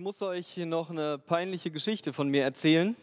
muss 0.00 0.22
euch 0.22 0.56
noch 0.56 0.88
eine 0.88 1.18
peinliche 1.18 1.70
Geschichte 1.70 2.14
von 2.14 2.28
mir 2.30 2.42
erzählen. 2.42 2.96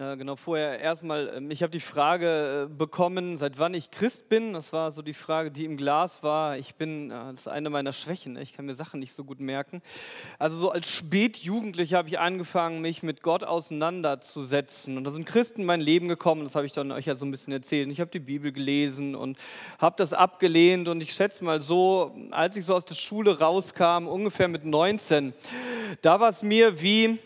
Genau, 0.00 0.34
vorher 0.34 0.80
erstmal, 0.80 1.30
ähm, 1.36 1.50
ich 1.50 1.62
habe 1.62 1.70
die 1.70 1.78
Frage 1.78 2.70
äh, 2.70 2.74
bekommen, 2.74 3.36
seit 3.36 3.58
wann 3.58 3.74
ich 3.74 3.90
Christ 3.90 4.30
bin. 4.30 4.54
Das 4.54 4.72
war 4.72 4.92
so 4.92 5.02
die 5.02 5.12
Frage, 5.12 5.50
die 5.50 5.66
im 5.66 5.76
Glas 5.76 6.22
war. 6.22 6.56
Ich 6.56 6.74
bin, 6.76 7.10
äh, 7.10 7.14
das 7.32 7.40
ist 7.40 7.48
eine 7.48 7.68
meiner 7.68 7.92
Schwächen, 7.92 8.32
ne? 8.32 8.40
ich 8.40 8.54
kann 8.54 8.64
mir 8.64 8.74
Sachen 8.74 8.98
nicht 8.98 9.12
so 9.12 9.24
gut 9.24 9.40
merken. 9.40 9.82
Also 10.38 10.56
so 10.56 10.70
als 10.70 10.88
Spätjugendlicher 10.88 11.98
habe 11.98 12.08
ich 12.08 12.18
angefangen, 12.18 12.80
mich 12.80 13.02
mit 13.02 13.22
Gott 13.22 13.44
auseinanderzusetzen. 13.44 14.96
Und 14.96 15.04
da 15.04 15.10
sind 15.10 15.26
Christen 15.26 15.60
in 15.60 15.66
mein 15.66 15.82
Leben 15.82 16.08
gekommen, 16.08 16.44
das 16.44 16.54
habe 16.54 16.64
ich 16.64 16.72
dann 16.72 16.92
euch 16.92 17.04
ja 17.04 17.14
so 17.14 17.26
ein 17.26 17.30
bisschen 17.30 17.52
erzählt. 17.52 17.90
Ich 17.90 18.00
habe 18.00 18.10
die 18.10 18.20
Bibel 18.20 18.52
gelesen 18.52 19.14
und 19.14 19.36
habe 19.78 19.96
das 19.98 20.14
abgelehnt. 20.14 20.88
Und 20.88 21.02
ich 21.02 21.12
schätze 21.12 21.44
mal 21.44 21.60
so, 21.60 22.16
als 22.30 22.56
ich 22.56 22.64
so 22.64 22.74
aus 22.74 22.86
der 22.86 22.94
Schule 22.94 23.38
rauskam, 23.38 24.06
ungefähr 24.06 24.48
mit 24.48 24.64
19, 24.64 25.34
da 26.00 26.20
war 26.20 26.30
es 26.30 26.42
mir 26.42 26.80
wie 26.80 27.18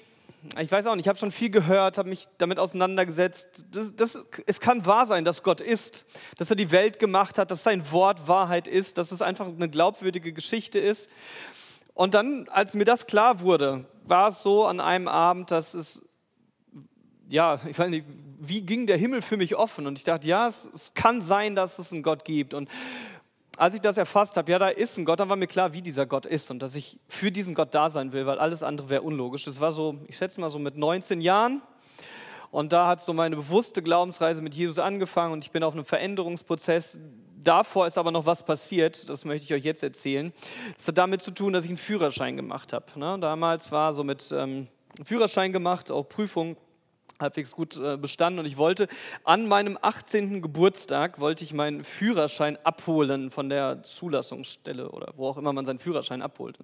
ich 0.61 0.71
weiß 0.71 0.87
auch 0.87 0.95
nicht, 0.95 1.07
ich 1.07 1.09
habe 1.09 1.19
schon 1.19 1.33
viel 1.33 1.51
gehört, 1.51 1.99
habe 1.99 2.09
mich 2.09 2.27
damit 2.39 2.59
auseinandergesetzt. 2.59 3.67
Das, 3.71 3.95
das, 3.97 4.25
es 4.47 4.61
kann 4.61 4.85
wahr 4.87 5.07
sein, 5.07 5.25
dass 5.25 5.43
Gott 5.43 5.61
ist, 5.61 6.07
dass 6.39 6.51
er 6.51 6.57
die 6.57 6.71
Welt 6.71 6.99
gemacht 6.99 7.39
hat, 7.39 7.51
dass 7.51 7.63
sein 7.65 7.91
Wort 7.93 8.29
Wahrheit 8.29 8.69
ist, 8.69 8.99
dass 8.99 9.13
es 9.13 9.23
einfach 9.23 9.47
eine 9.47 9.69
glaubwürdige 9.69 10.33
Geschichte 10.33 10.79
ist. 10.79 11.09
Und 11.95 12.15
dann, 12.15 12.49
als 12.49 12.75
mir 12.75 12.85
das 12.85 13.07
klar 13.07 13.41
wurde, 13.41 13.87
war 14.05 14.31
es 14.31 14.43
so 14.43 14.67
an 14.67 14.81
einem 14.81 15.09
Abend, 15.09 15.51
dass 15.51 15.75
es, 15.75 16.03
ja, 17.29 17.61
ich 17.69 17.79
weiß 17.79 17.91
nicht, 17.91 18.07
wie 18.39 18.63
ging 18.63 18.87
der 18.87 18.97
Himmel 18.97 19.23
für 19.23 19.37
mich 19.37 19.57
offen? 19.57 19.87
Und 19.87 19.99
ich 19.99 20.05
dachte, 20.05 20.27
ja, 20.29 20.47
es, 20.49 20.69
es 20.73 20.95
kann 20.95 21.21
sein, 21.21 21.55
dass 21.55 21.79
es 21.79 21.93
einen 21.93 22.03
Gott 22.03 22.25
gibt. 22.25 22.53
Und 22.53 22.69
als 23.57 23.75
ich 23.75 23.81
das 23.81 23.97
erfasst 23.97 24.37
habe, 24.37 24.51
ja, 24.51 24.59
da 24.59 24.69
ist 24.69 24.99
ein 24.99 25.05
Gott, 25.05 25.21
dann 25.21 25.29
war 25.29 25.37
mir 25.37 25.47
klar, 25.47 25.73
wie 25.73 25.83
dieser 25.83 26.07
Gott 26.07 26.27
ist 26.27 26.51
und 26.51 26.61
dass 26.61 26.75
ich 26.75 26.99
für 27.09 27.31
diesen 27.31 27.55
Gott 27.55 27.75
da 27.75 27.91
sein 27.91 28.13
will, 28.13 28.27
weil 28.27 28.39
alles 28.39 28.63
andere 28.63 28.89
wäre 28.89 29.03
unlogisch. 29.03 29.45
Das 29.45 29.61
war 29.61 29.73
so, 29.73 29.99
ich 30.09 30.17
schätze 30.17 30.41
mal 30.41 30.51
so 30.51 30.59
mit 30.59 30.77
19 30.77 31.21
Jahren. 31.21 31.63
Und 32.51 32.73
da 32.73 32.87
hat 32.87 33.01
so 33.01 33.13
meine 33.13 33.35
bewusste 33.35 33.83
Glaubensreise 33.83 34.41
mit 34.41 34.55
Jesus 34.55 34.79
angefangen 34.79 35.33
und 35.33 35.45
ich 35.45 35.51
bin 35.51 35.65
auf 35.65 35.75
einem 35.75 35.85
Veränderungsprozess. 35.85 36.99
Davor 37.43 37.89
ist 37.89 37.99
aber 37.99 38.13
noch 38.13 38.27
was 38.27 38.45
passiert, 38.45 39.09
das 39.09 39.25
möchte 39.25 39.45
ich 39.45 39.53
euch 39.53 39.65
jetzt 39.65 39.83
erzählen. 39.83 40.33
Das 40.77 40.87
hat 40.87 40.99
damit 40.99 41.21
zu 41.21 41.33
tun, 41.33 41.53
dass 41.53 41.65
ich 41.65 41.71
einen 41.71 41.79
Führerschein 41.79 42.37
gemacht 42.37 42.73
habe. 42.73 42.87
Ne? 42.95 43.19
Damals 43.21 43.73
war 43.73 43.93
so 43.93 44.05
mit 44.05 44.33
ähm, 44.33 44.69
Führerschein 45.05 45.53
gemacht, 45.53 45.91
auch 45.91 46.09
Prüfung 46.09 46.57
halbwegs 47.21 47.53
gut 47.53 47.77
äh, 47.77 47.97
bestanden 47.97 48.41
und 48.41 48.47
ich 48.47 48.57
wollte 48.57 48.89
an 49.23 49.47
meinem 49.47 49.79
18. 49.81 50.43
Geburtstag 50.43 51.21
wollte 51.21 51.45
ich 51.45 51.53
meinen 51.53 51.85
Führerschein 51.85 52.59
abholen 52.65 53.31
von 53.31 53.49
der 53.49 53.83
Zulassungsstelle 53.83 54.91
oder 54.91 55.13
wo 55.17 55.29
auch 55.29 55.37
immer 55.37 55.53
man 55.53 55.65
seinen 55.65 55.79
Führerschein 55.79 56.23
abholt. 56.23 56.59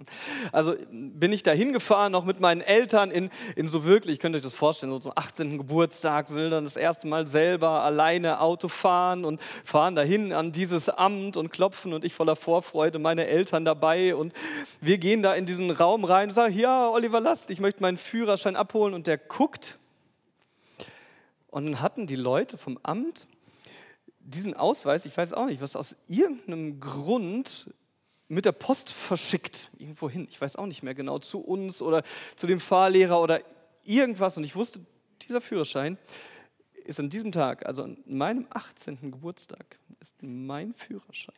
Also 0.53 0.75
bin 0.91 1.33
ich 1.33 1.43
da 1.43 1.53
hingefahren, 1.53 2.13
noch 2.13 2.25
mit 2.25 2.41
meinen 2.41 2.61
Eltern 2.61 3.11
in, 3.11 3.31
in 3.55 3.69
so 3.69 3.85
wirklich, 3.85 4.19
könnt 4.19 4.35
ihr 4.35 4.39
euch 4.39 4.43
das 4.43 4.55
vorstellen, 4.55 4.93
so 4.93 4.99
zum 4.99 5.13
18. 5.15 5.59
Geburtstag, 5.59 6.35
will 6.35 6.51
dann 6.51 6.65
das 6.65 6.77
erste 6.77 7.07
Mal 7.07 7.27
selber 7.27 7.83
alleine 7.83 8.41
Auto 8.41 8.69
fahren 8.69 9.25
und 9.25 9.41
fahren 9.65 9.95
dahin 9.95 10.33
an 10.33 10.53
dieses 10.53 10.89
Amt 10.89 11.37
und 11.37 11.51
klopfen 11.51 11.93
und 11.93 12.05
ich 12.05 12.15
voller 12.15 12.37
Vorfreude, 12.37 12.99
meine 12.99 13.27
Eltern 13.27 13.65
dabei 13.65 14.15
und 14.15 14.33
wir 14.81 14.99
gehen 14.99 15.23
da 15.23 15.35
in 15.35 15.47
diesen 15.47 15.71
Raum 15.71 16.05
rein 16.05 16.29
und 16.29 16.35
sagen, 16.35 16.59
ja, 16.59 16.91
Oliver 16.91 17.21
Last, 17.21 17.51
ich 17.51 17.61
möchte 17.61 17.83
meinen 17.83 17.99
Führerschein 17.99 18.57
abholen 18.57 18.95
und 18.95 19.07
der 19.07 19.19
guckt 19.19 19.80
und 21.51 21.65
dann 21.65 21.81
hatten 21.81 22.07
die 22.07 22.17
Leute 22.17 22.59
vom 22.59 22.79
Amt 22.83 23.27
diesen 24.19 24.55
Ausweis, 24.55 25.05
ich 25.07 25.17
weiß 25.17 25.33
auch 25.33 25.47
nicht, 25.47 25.61
was 25.61 25.77
aus 25.77 25.97
irgendeinem 26.07 26.79
Grund 26.81 27.71
mit 28.29 28.45
der 28.45 28.53
Post 28.53 28.91
verschickt, 28.91 29.71
irgendwo 29.77 30.09
hin. 30.09 30.29
Ich 30.31 30.41
weiß 30.41 30.55
auch 30.57 30.67
nicht 30.67 30.83
mehr 30.83 30.95
genau, 30.95 31.19
zu 31.19 31.41
uns 31.41 31.83
oder 31.83 32.05
zu 32.37 32.47
dem 32.47 32.61
Fahrlehrer 32.61 33.21
oder 33.21 33.41
irgendwas. 33.85 34.37
Und 34.37 34.45
ich 34.45 34.55
wusste, 34.55 34.81
dieser 35.23 35.41
Führerschein 35.41 35.99
ist 36.85 37.01
an 37.01 37.11
diesem 37.11 37.33
Tag, 37.33 37.67
also 37.67 37.83
an 37.83 37.99
meinem 38.07 38.47
18. 38.51 39.11
Geburtstag, 39.11 39.79
ist 39.99 40.23
mein 40.23 40.73
Führerschein. 40.75 41.35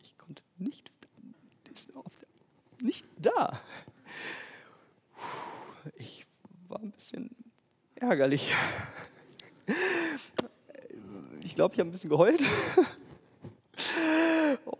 Ich 0.00 0.16
konnte 0.16 0.42
nicht, 0.56 0.90
nicht 2.80 3.06
da. 3.18 3.60
Ich 5.96 6.26
war 6.68 6.80
ein 6.80 6.92
bisschen 6.92 7.34
ärgerlich. 7.96 8.52
Ich 11.42 11.54
glaube, 11.54 11.74
ich 11.74 11.80
habe 11.80 11.88
ein 11.88 11.92
bisschen 11.92 12.10
geheult. 12.10 12.40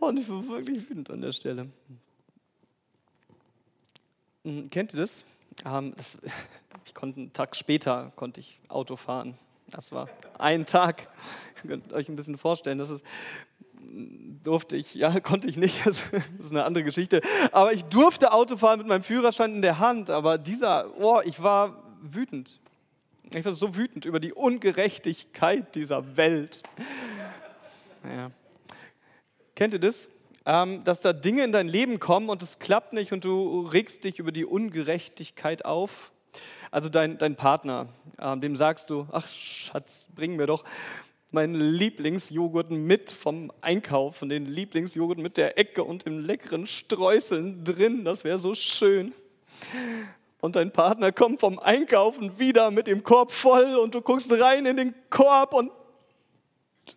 Und 0.00 0.18
ich 0.18 0.28
war 0.28 0.46
wirklich 0.48 0.88
wütend 0.88 1.10
an 1.10 1.20
der 1.20 1.32
Stelle. 1.32 1.68
Hm, 4.44 4.68
kennt 4.70 4.94
ihr 4.94 5.00
das? 5.00 5.24
Ähm, 5.64 5.94
das? 5.96 6.18
Ich 6.86 6.92
konnte 6.92 7.18
einen 7.18 7.32
Tag 7.32 7.56
später 7.56 8.12
konnte 8.14 8.40
ich 8.40 8.60
Auto 8.68 8.96
fahren. 8.96 9.38
Das 9.68 9.90
war 9.90 10.06
ein 10.38 10.66
Tag. 10.66 11.08
Ihr 11.64 11.70
könnt 11.70 11.92
euch 11.94 12.10
ein 12.10 12.16
bisschen 12.16 12.36
vorstellen, 12.36 12.76
das 12.76 12.90
ist, 12.90 13.02
durfte 14.42 14.76
ich, 14.76 14.94
ja, 14.94 15.18
konnte 15.20 15.48
ich 15.48 15.56
nicht, 15.56 15.86
das 15.86 16.02
ist 16.38 16.50
eine 16.50 16.64
andere 16.64 16.84
Geschichte. 16.84 17.22
Aber 17.52 17.72
ich 17.72 17.84
durfte 17.86 18.32
Auto 18.32 18.58
fahren 18.58 18.78
mit 18.78 18.86
meinem 18.86 19.02
Führerschein 19.02 19.54
in 19.54 19.62
der 19.62 19.78
Hand. 19.78 20.10
Aber 20.10 20.36
dieser, 20.36 20.94
oh, 20.98 21.20
ich 21.24 21.42
war 21.42 21.82
wütend. 22.02 22.60
Ich 23.32 23.44
war 23.44 23.52
so 23.52 23.76
wütend 23.76 24.04
über 24.04 24.20
die 24.20 24.32
Ungerechtigkeit 24.32 25.74
dieser 25.74 26.16
Welt. 26.16 26.62
Ja. 28.04 28.30
Kennt 29.54 29.74
ihr 29.74 29.80
das? 29.80 30.08
Ähm, 30.46 30.84
dass 30.84 31.00
da 31.00 31.12
Dinge 31.12 31.42
in 31.42 31.52
dein 31.52 31.68
Leben 31.68 32.00
kommen 32.00 32.28
und 32.28 32.42
es 32.42 32.58
klappt 32.58 32.92
nicht 32.92 33.12
und 33.12 33.24
du 33.24 33.62
regst 33.62 34.04
dich 34.04 34.18
über 34.18 34.30
die 34.30 34.44
Ungerechtigkeit 34.44 35.64
auf. 35.64 36.12
Also 36.70 36.88
dein, 36.88 37.16
dein 37.18 37.34
Partner, 37.36 37.88
ähm, 38.18 38.40
dem 38.40 38.56
sagst 38.56 38.90
du, 38.90 39.06
ach 39.10 39.26
Schatz, 39.28 40.08
bring 40.14 40.36
mir 40.36 40.46
doch 40.46 40.64
meinen 41.30 41.54
Lieblingsjoghurt 41.54 42.70
mit 42.70 43.10
vom 43.10 43.52
Einkauf 43.60 44.22
und 44.22 44.28
den 44.28 44.46
Lieblingsjoghurt 44.46 45.18
mit 45.18 45.36
der 45.36 45.58
Ecke 45.58 45.82
und 45.82 46.04
dem 46.04 46.18
leckeren 46.18 46.66
Streuseln 46.66 47.64
drin, 47.64 48.04
das 48.04 48.22
wäre 48.22 48.38
so 48.38 48.54
schön 48.54 49.12
und 50.44 50.56
dein 50.56 50.72
Partner 50.72 51.10
kommt 51.10 51.40
vom 51.40 51.58
Einkaufen 51.58 52.38
wieder 52.38 52.70
mit 52.70 52.86
dem 52.86 53.02
Korb 53.02 53.32
voll 53.32 53.76
und 53.76 53.94
du 53.94 54.02
guckst 54.02 54.30
rein 54.30 54.66
in 54.66 54.76
den 54.76 54.94
Korb 55.08 55.54
und 55.54 55.70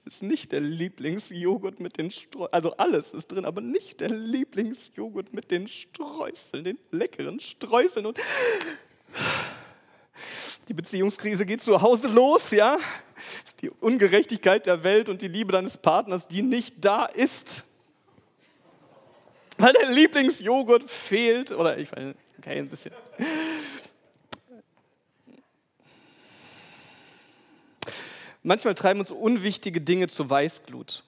ist 0.04 0.22
nicht 0.22 0.52
der 0.52 0.60
Lieblingsjoghurt 0.60 1.80
mit 1.80 1.98
den 1.98 2.12
Streuseln, 2.12 2.52
also 2.52 2.76
alles 2.76 3.14
ist 3.14 3.32
drin, 3.32 3.46
aber 3.46 3.62
nicht 3.62 4.02
der 4.02 4.10
Lieblingsjoghurt 4.10 5.34
mit 5.34 5.50
den 5.50 5.70
Streuseln, 5.70 6.66
den 6.66 6.78
leckeren 6.92 7.40
Streuseln 7.40 8.08
und 8.08 8.20
die 10.68 10.74
Beziehungskrise 10.74 11.46
geht 11.46 11.62
zu 11.62 11.82
Hause 11.82 12.10
los, 12.10 12.52
ja? 12.52 12.78
Die 13.62 13.70
Ungerechtigkeit 13.70 14.66
der 14.66 14.84
Welt 14.84 15.08
und 15.08 15.22
die 15.22 15.30
Liebe 15.30 15.54
deines 15.54 15.78
Partners, 15.78 16.28
die 16.28 16.42
nicht 16.42 16.84
da 16.84 17.06
ist. 17.06 17.64
Weil 19.58 19.72
der 19.72 19.90
Lieblingsjoghurt 19.92 20.90
fehlt 20.90 21.54
oder 21.54 21.78
ich 21.78 21.90
weiß 21.94 22.14
Okay, 22.48 22.60
ein 22.60 22.70
bisschen. 22.70 22.94
Manchmal 28.42 28.74
treiben 28.74 29.02
uns 29.02 29.12
unwichtige 29.12 29.82
Dinge 29.82 30.08
zur 30.08 30.30
Weißglut. 30.30 31.04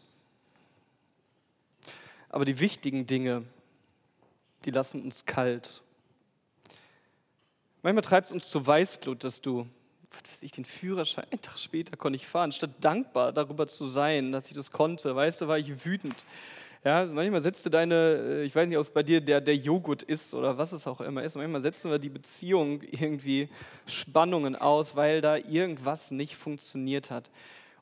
Aber 2.27 2.43
die 2.43 2.59
wichtigen 2.59 3.07
Dinge, 3.07 3.45
die 4.65 4.71
lassen 4.71 5.01
uns 5.01 5.25
kalt. 5.25 5.81
Manchmal 7.83 8.03
treibt 8.03 8.27
es 8.27 8.33
uns 8.33 8.49
zur 8.49 8.67
Weißglut, 8.67 9.23
dass 9.23 9.39
du, 9.39 9.65
was 10.11 10.23
weiß 10.23 10.43
ich, 10.43 10.51
den 10.51 10.65
Führerschein, 10.65 11.25
einen 11.31 11.41
Tag 11.41 11.57
später 11.57 11.95
konnte 11.95 12.17
ich 12.17 12.27
fahren, 12.27 12.51
statt 12.51 12.71
dankbar 12.81 13.31
darüber 13.31 13.65
zu 13.65 13.87
sein, 13.87 14.33
dass 14.33 14.47
ich 14.47 14.55
das 14.55 14.71
konnte. 14.71 15.15
Weißt 15.15 15.39
du, 15.39 15.47
war 15.47 15.57
ich 15.57 15.85
wütend. 15.85 16.25
Ja, 16.85 17.03
manchmal 17.05 17.41
setzt 17.41 17.65
du 17.65 17.69
deine, 17.69 17.95
äh, 17.95 18.43
ich 18.43 18.55
weiß 18.55 18.65
nicht, 18.67 18.77
ob 18.77 18.83
es 18.83 18.89
bei 18.89 19.03
dir 19.03 19.19
der, 19.19 19.41
der 19.41 19.55
Joghurt 19.55 20.01
ist 20.01 20.33
oder 20.33 20.57
was 20.57 20.71
es 20.71 20.87
auch 20.87 21.01
immer 21.01 21.23
ist, 21.23 21.35
manchmal 21.35 21.61
setzen 21.61 21.91
wir 21.91 21.99
die 21.99 22.09
Beziehung 22.09 22.81
irgendwie 22.91 23.49
Spannungen 23.85 24.55
aus, 24.55 24.95
weil 24.95 25.19
da 25.19 25.35
irgendwas 25.35 26.11
nicht 26.11 26.37
funktioniert 26.37 27.11
hat. 27.11 27.29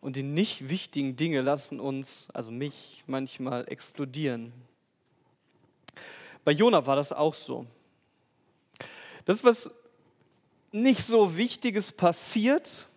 Und 0.01 0.15
die 0.15 0.23
nicht 0.23 0.69
wichtigen 0.69 1.15
Dinge 1.15 1.41
lassen 1.41 1.79
uns, 1.79 2.27
also 2.33 2.49
mich, 2.49 3.03
manchmal 3.07 3.67
explodieren. 3.67 4.51
Bei 6.43 6.51
Jona 6.51 6.85
war 6.85 6.95
das 6.95 7.11
auch 7.11 7.33
so. 7.33 7.67
Das, 9.25 9.43
was 9.43 9.69
nicht 10.71 11.01
so 11.01 11.35
Wichtiges 11.35 11.91
passiert 11.91 12.87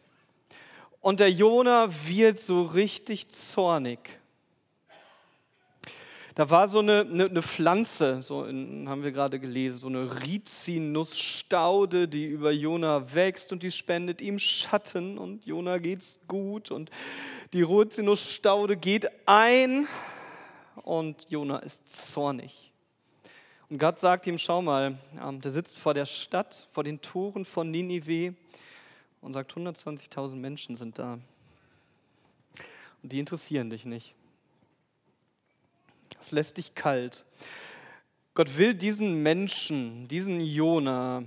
und 1.01 1.21
der 1.21 1.31
Jona 1.31 1.89
wird 2.07 2.39
so 2.39 2.63
richtig 2.63 3.29
zornig. 3.29 4.20
Da 6.41 6.49
war 6.49 6.69
so 6.69 6.79
eine, 6.79 7.01
eine, 7.01 7.27
eine 7.27 7.43
Pflanze, 7.43 8.23
so 8.23 8.47
in, 8.47 8.89
haben 8.89 9.03
wir 9.03 9.13
gerade 9.13 9.39
gelesen, 9.39 9.77
so 9.77 9.89
eine 9.89 10.23
Rizinusstaude, 10.23 12.09
die 12.09 12.25
über 12.25 12.51
Jona 12.51 13.13
wächst 13.13 13.53
und 13.53 13.63
die 13.63 13.71
spendet 13.71 14.23
ihm 14.23 14.39
Schatten 14.39 15.19
und 15.19 15.45
Jona 15.45 15.77
geht's 15.77 16.19
gut 16.29 16.71
und 16.71 16.91
die 17.53 17.61
Rizinusstaude 17.61 18.79
geht 18.79 19.11
ein 19.27 19.87
und 20.77 21.29
Jona 21.29 21.59
ist 21.59 22.11
zornig. 22.11 22.73
Und 23.69 23.77
Gott 23.77 23.99
sagt 23.99 24.27
ihm, 24.27 24.39
schau 24.39 24.63
mal, 24.63 24.97
ähm, 25.23 25.43
der 25.43 25.53
sitzt 25.53 25.77
vor 25.77 25.93
der 25.93 26.07
Stadt, 26.07 26.69
vor 26.73 26.85
den 26.85 27.03
Toren 27.03 27.45
von 27.45 27.71
Ninive 27.71 28.35
und 29.21 29.35
sagt, 29.35 29.53
120.000 29.53 30.37
Menschen 30.37 30.75
sind 30.75 30.99
da. 30.99 31.19
Und 33.03 33.13
die 33.13 33.19
interessieren 33.19 33.69
dich 33.69 33.85
nicht. 33.85 34.15
Lässt 36.31 36.57
dich 36.57 36.75
kalt. 36.75 37.25
Gott 38.35 38.57
will 38.57 38.75
diesen 38.75 39.23
Menschen, 39.23 40.09
diesen 40.09 40.41
Jona, 40.41 41.25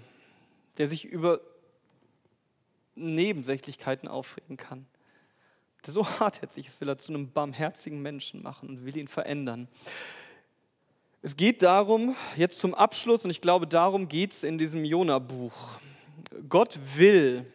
der 0.77 0.88
sich 0.88 1.05
über 1.05 1.41
Nebensächlichkeiten 2.95 4.07
aufregen 4.07 4.57
kann, 4.57 4.85
der 5.85 5.94
so 5.94 6.07
hartherzig 6.19 6.67
ist, 6.67 6.79
will 6.79 6.89
er 6.89 6.97
zu 6.97 7.13
einem 7.13 7.31
barmherzigen 7.31 8.01
Menschen 8.01 8.41
machen 8.41 8.69
und 8.69 8.85
will 8.85 8.95
ihn 8.95 9.07
verändern. 9.07 9.67
Es 11.21 11.38
geht 11.38 11.61
darum, 11.61 12.15
jetzt 12.35 12.59
zum 12.59 12.73
Abschluss, 12.73 13.23
und 13.23 13.31
ich 13.31 13.41
glaube, 13.41 13.67
darum 13.67 14.07
geht 14.07 14.33
es 14.33 14.44
in 14.44 14.57
diesem 14.57 14.83
Jona-Buch. 14.83 15.79
Gott 16.50 16.77
will, 16.95 17.45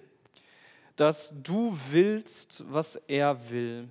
dass 0.97 1.35
du 1.43 1.79
willst, 1.91 2.65
was 2.69 2.97
er 3.07 3.51
will. 3.51 3.89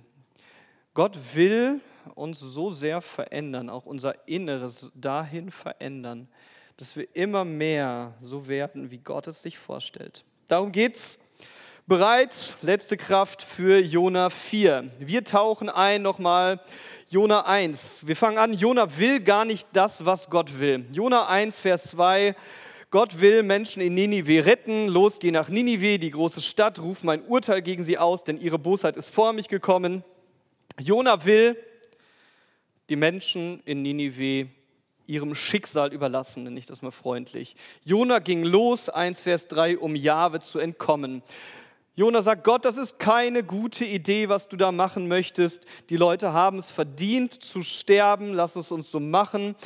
Gott 0.94 1.16
will 1.34 1.80
uns 2.10 2.40
so 2.40 2.70
sehr 2.70 3.00
verändern, 3.00 3.70
auch 3.70 3.86
unser 3.86 4.28
Inneres 4.28 4.90
dahin 4.94 5.50
verändern, 5.50 6.28
dass 6.76 6.96
wir 6.96 7.14
immer 7.14 7.44
mehr 7.44 8.14
so 8.20 8.48
werden, 8.48 8.90
wie 8.90 8.98
Gott 8.98 9.26
es 9.26 9.42
sich 9.42 9.58
vorstellt. 9.58 10.24
Darum 10.48 10.72
geht's. 10.72 11.18
Bereit, 11.86 12.56
letzte 12.60 12.98
Kraft 12.98 13.40
für 13.40 13.78
Jona 13.78 14.28
4. 14.28 14.90
Wir 14.98 15.24
tauchen 15.24 15.70
ein 15.70 16.02
nochmal 16.02 16.60
Jona 17.08 17.46
1. 17.46 18.06
Wir 18.06 18.14
fangen 18.14 18.36
an, 18.36 18.52
Jona 18.52 18.98
will 18.98 19.20
gar 19.20 19.46
nicht 19.46 19.66
das, 19.72 20.04
was 20.04 20.28
Gott 20.28 20.60
will. 20.60 20.84
Jona 20.92 21.28
1, 21.28 21.58
Vers 21.58 21.84
2. 21.92 22.34
Gott 22.90 23.20
will 23.20 23.42
Menschen 23.42 23.80
in 23.80 23.94
Ninive 23.94 24.44
retten. 24.44 24.88
Los, 24.88 25.18
geh 25.18 25.30
nach 25.30 25.48
Ninive, 25.48 25.98
die 25.98 26.10
große 26.10 26.42
Stadt, 26.42 26.78
ruf 26.78 27.04
mein 27.04 27.22
Urteil 27.22 27.62
gegen 27.62 27.84
sie 27.84 27.96
aus, 27.96 28.22
denn 28.22 28.38
ihre 28.38 28.58
Bosheit 28.58 28.98
ist 28.98 29.08
vor 29.08 29.32
mich 29.32 29.48
gekommen. 29.48 30.04
Jona 30.78 31.24
will 31.24 31.56
die 32.88 32.96
Menschen 32.96 33.60
in 33.64 33.82
Ninive 33.82 34.48
ihrem 35.06 35.34
Schicksal 35.34 35.92
überlassen, 35.92 36.44
nenne 36.44 36.58
ich 36.58 36.66
das 36.66 36.82
mal 36.82 36.90
freundlich. 36.90 37.56
Jona 37.82 38.18
ging 38.18 38.44
los, 38.44 38.88
1 38.88 39.22
Vers 39.22 39.48
3, 39.48 39.78
um 39.78 39.96
Jahwe 39.96 40.40
zu 40.40 40.58
entkommen. 40.58 41.22
Jona 41.96 42.22
sagt, 42.22 42.44
Gott, 42.44 42.64
das 42.64 42.76
ist 42.76 42.98
keine 43.00 43.42
gute 43.42 43.84
Idee, 43.84 44.28
was 44.28 44.46
du 44.46 44.56
da 44.56 44.70
machen 44.70 45.08
möchtest. 45.08 45.64
Die 45.88 45.96
Leute 45.96 46.32
haben 46.32 46.58
es 46.58 46.70
verdient 46.70 47.42
zu 47.42 47.62
sterben, 47.62 48.34
lass 48.34 48.54
es 48.54 48.70
uns 48.70 48.90
so 48.90 49.00
machen. 49.00 49.56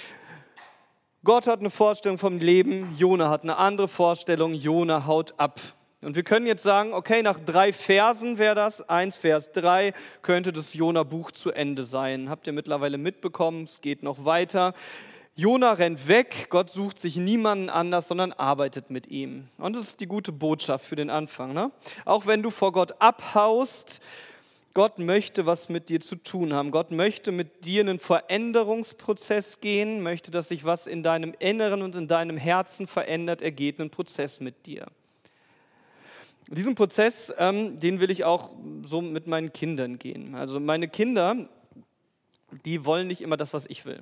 Gott 1.25 1.47
hat 1.47 1.61
eine 1.61 1.71
Vorstellung 1.71 2.19
vom 2.19 2.39
Leben, 2.39 2.97
Jona 2.97 3.29
hat 3.29 3.43
eine 3.43 3.57
andere 3.57 3.87
Vorstellung, 3.87 4.55
Jona 4.55 5.07
haut 5.07 5.35
ab. 5.39 5.61
Und 6.03 6.17
wir 6.17 6.25
können 6.25 6.47
jetzt 6.47 6.65
sagen, 6.65 6.93
okay, 6.95 7.23
nach 7.23 7.39
drei 7.39 7.73
Versen 7.73 8.37
wäre 8.37 8.57
das, 8.57 8.89
eins 8.89 9.17
Vers 9.17 9.53
drei, 9.53 9.95
könnte 10.23 10.53
das 10.53 10.75
Jona-Buch 10.75 11.31
zu 11.31 11.53
Ende 11.53 11.85
sein. 11.85 12.29
Habt 12.29 12.49
ihr 12.49 12.53
mittlerweile 12.53 12.99
mitbekommen, 12.99 13.65
es 13.65 13.81
geht 13.81 14.03
noch 14.03 14.25
weiter. 14.25 14.75
Jona 15.35 15.73
rennt 15.73 16.09
weg, 16.09 16.49
Gott 16.51 16.69
sucht 16.71 16.99
sich 16.99 17.17
niemanden 17.17 17.71
anders, 17.71 18.09
sondern 18.09 18.33
arbeitet 18.33 18.91
mit 18.91 19.07
ihm. 19.07 19.49
Und 19.59 19.77
das 19.77 19.85
ist 19.85 20.01
die 20.01 20.07
gute 20.07 20.33
Botschaft 20.33 20.85
für 20.85 20.97
den 20.97 21.09
Anfang. 21.09 21.55
Ne? 21.55 21.71
Auch 22.05 22.27
wenn 22.27 22.43
du 22.43 22.51
vor 22.51 22.73
Gott 22.73 23.01
abhaust, 23.01 24.01
Gott 24.75 24.99
möchte 24.99 25.47
was 25.47 25.69
mit 25.69 25.89
dir 25.89 26.01
zu 26.01 26.17
tun 26.17 26.53
haben. 26.53 26.71
Gott 26.71 26.91
möchte 26.91 27.31
mit 27.31 27.65
dir 27.65 27.83
einen 27.83 27.99
Veränderungsprozess 27.99 29.61
gehen, 29.61 30.03
möchte, 30.03 30.31
dass 30.31 30.49
sich 30.49 30.65
was 30.65 30.87
in 30.87 31.03
deinem 31.03 31.35
Inneren 31.39 31.83
und 31.83 31.95
in 31.95 32.09
deinem 32.09 32.37
Herzen 32.37 32.87
verändert. 32.87 33.41
Er 33.41 33.53
geht 33.53 33.79
einen 33.79 33.91
Prozess 33.91 34.41
mit 34.41 34.67
dir. 34.67 34.87
Diesen 36.55 36.75
Prozess, 36.75 37.33
ähm, 37.39 37.81
den 37.81 37.99
will 38.01 38.11
ich 38.11 38.25
auch 38.25 38.51
so 38.83 39.01
mit 39.01 39.27
meinen 39.27 39.53
Kindern 39.53 39.99
gehen. 39.99 40.35
Also 40.35 40.61
meine 40.61 40.87
Kinder, 40.87 41.49
die 42.67 42.85
wollen 42.85 43.07
nicht 43.07 43.23
immer 43.23 43.39
das, 43.39 43.55
was 43.55 43.67
ich 43.67 43.87
will. 43.87 44.01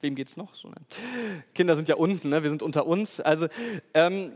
Wem 0.00 0.14
geht's 0.14 0.36
noch? 0.36 0.54
So, 0.54 0.68
ne? 0.68 0.74
Kinder 1.54 1.76
sind 1.76 1.88
ja 1.88 1.96
unten, 1.96 2.30
ne? 2.30 2.42
wir 2.42 2.50
sind 2.50 2.62
unter 2.62 2.86
uns. 2.86 3.20
Also 3.20 3.46
ähm, 3.94 4.32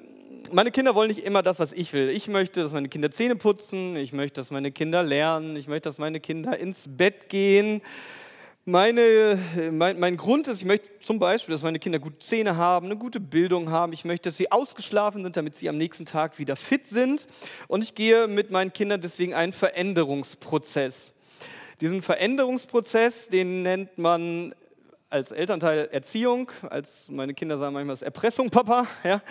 meine 0.52 0.70
Kinder 0.70 0.94
wollen 0.94 1.08
nicht 1.08 1.24
immer 1.24 1.42
das, 1.42 1.58
was 1.58 1.72
ich 1.72 1.92
will. 1.92 2.10
Ich 2.10 2.28
möchte, 2.28 2.62
dass 2.62 2.72
meine 2.72 2.88
Kinder 2.88 3.10
Zähne 3.10 3.36
putzen. 3.36 3.96
Ich 3.96 4.12
möchte, 4.12 4.40
dass 4.40 4.50
meine 4.50 4.70
Kinder 4.70 5.02
lernen. 5.02 5.56
Ich 5.56 5.68
möchte, 5.68 5.88
dass 5.88 5.98
meine 5.98 6.20
Kinder 6.20 6.58
ins 6.58 6.84
Bett 6.88 7.28
gehen. 7.28 7.80
Meine, 8.68 9.38
mein, 9.70 10.00
mein, 10.00 10.16
Grund 10.16 10.48
ist, 10.48 10.58
ich 10.58 10.64
möchte 10.64 10.98
zum 10.98 11.20
Beispiel, 11.20 11.52
dass 11.52 11.62
meine 11.62 11.78
Kinder 11.78 12.00
gute 12.00 12.18
Zähne 12.18 12.56
haben, 12.56 12.86
eine 12.86 12.96
gute 12.96 13.20
Bildung 13.20 13.70
haben. 13.70 13.92
Ich 13.92 14.04
möchte, 14.04 14.28
dass 14.28 14.38
sie 14.38 14.50
ausgeschlafen 14.50 15.22
sind, 15.22 15.36
damit 15.36 15.54
sie 15.54 15.68
am 15.68 15.78
nächsten 15.78 16.04
Tag 16.04 16.40
wieder 16.40 16.56
fit 16.56 16.84
sind. 16.84 17.28
Und 17.68 17.84
ich 17.84 17.94
gehe 17.94 18.26
mit 18.26 18.50
meinen 18.50 18.72
Kindern 18.72 19.00
deswegen 19.00 19.34
einen 19.34 19.52
Veränderungsprozess. 19.52 21.14
Diesen 21.80 22.02
Veränderungsprozess, 22.02 23.28
den 23.28 23.62
nennt 23.62 23.98
man 23.98 24.52
als 25.10 25.30
Elternteil 25.30 25.88
Erziehung, 25.92 26.50
als 26.68 27.08
meine 27.08 27.34
Kinder 27.34 27.58
sagen 27.58 27.72
manchmal 27.72 27.92
das 27.92 28.02
Erpressung, 28.02 28.50
Papa. 28.50 28.88
Ja. 29.04 29.22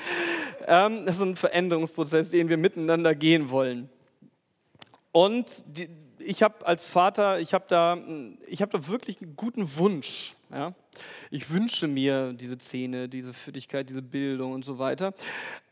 Ähm, 0.65 1.05
das 1.05 1.17
ist 1.17 1.23
ein 1.23 1.35
Veränderungsprozess, 1.35 2.29
den 2.29 2.47
wir 2.47 2.55
miteinander 2.55 3.13
gehen 3.13 3.49
wollen. 3.49 3.89
Und 5.11 5.65
die, 5.67 5.89
ich 6.25 6.43
habe 6.43 6.65
als 6.65 6.85
Vater, 6.85 7.39
ich 7.39 7.53
habe 7.53 7.65
da, 7.67 7.97
hab 7.97 8.71
da 8.71 8.87
wirklich 8.87 9.21
einen 9.21 9.35
guten 9.35 9.77
Wunsch. 9.77 10.33
Ja? 10.51 10.73
Ich 11.31 11.49
wünsche 11.51 11.87
mir 11.87 12.33
diese 12.33 12.57
Zähne, 12.57 13.07
diese 13.07 13.33
Füttigkeit, 13.33 13.89
diese 13.89 14.01
Bildung 14.01 14.53
und 14.53 14.65
so 14.65 14.79
weiter. 14.79 15.13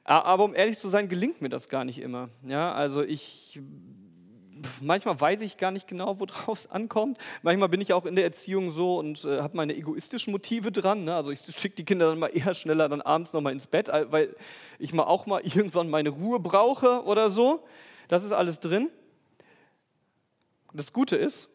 Aber 0.04 0.44
um 0.44 0.54
ehrlich 0.54 0.78
zu 0.78 0.90
sein, 0.90 1.10
gelingt 1.10 1.42
mir 1.42 1.50
das 1.50 1.70
gar 1.70 1.86
nicht 1.86 2.00
immer. 2.00 2.30
Ja? 2.46 2.74
Also 2.74 3.02
ich 3.02 3.60
manchmal 4.82 5.20
weiß 5.20 5.42
ich 5.42 5.58
gar 5.58 5.72
nicht 5.72 5.88
genau, 5.88 6.20
worauf 6.20 6.60
es 6.60 6.72
ankommt. 6.72 7.18
Manchmal 7.42 7.70
bin 7.70 7.82
ich 7.82 7.94
auch 7.94 8.06
in 8.06 8.16
der 8.16 8.24
Erziehung 8.24 8.72
so 8.72 8.98
und 8.98 9.26
äh, 9.26 9.42
habe 9.42 9.58
meine 9.58 9.76
egoistischen 9.76 10.32
Motive 10.32 10.72
dran. 10.72 11.04
Ne? 11.06 11.16
Also 11.16 11.32
ich 11.32 11.40
schicke 11.40 11.76
die 11.76 11.86
Kinder 11.86 12.10
dann 12.10 12.20
mal 12.20 12.28
eher 12.28 12.54
schneller 12.54 12.90
dann 12.90 13.02
abends 13.02 13.34
nochmal 13.34 13.54
ins 13.54 13.68
Bett, 13.68 13.90
weil 14.10 14.36
ich 14.80 14.94
mal 14.94 15.04
auch 15.04 15.26
mal 15.26 15.42
irgendwann 15.44 15.90
meine 15.90 16.10
Ruhe 16.10 16.40
brauche 16.40 17.04
oder 17.04 17.30
so. 17.30 17.64
Das 18.08 18.24
ist 18.24 18.32
alles 18.32 18.60
drin. 18.60 18.90
Das 20.74 20.92
Gute 20.92 21.16
ist, 21.16 21.50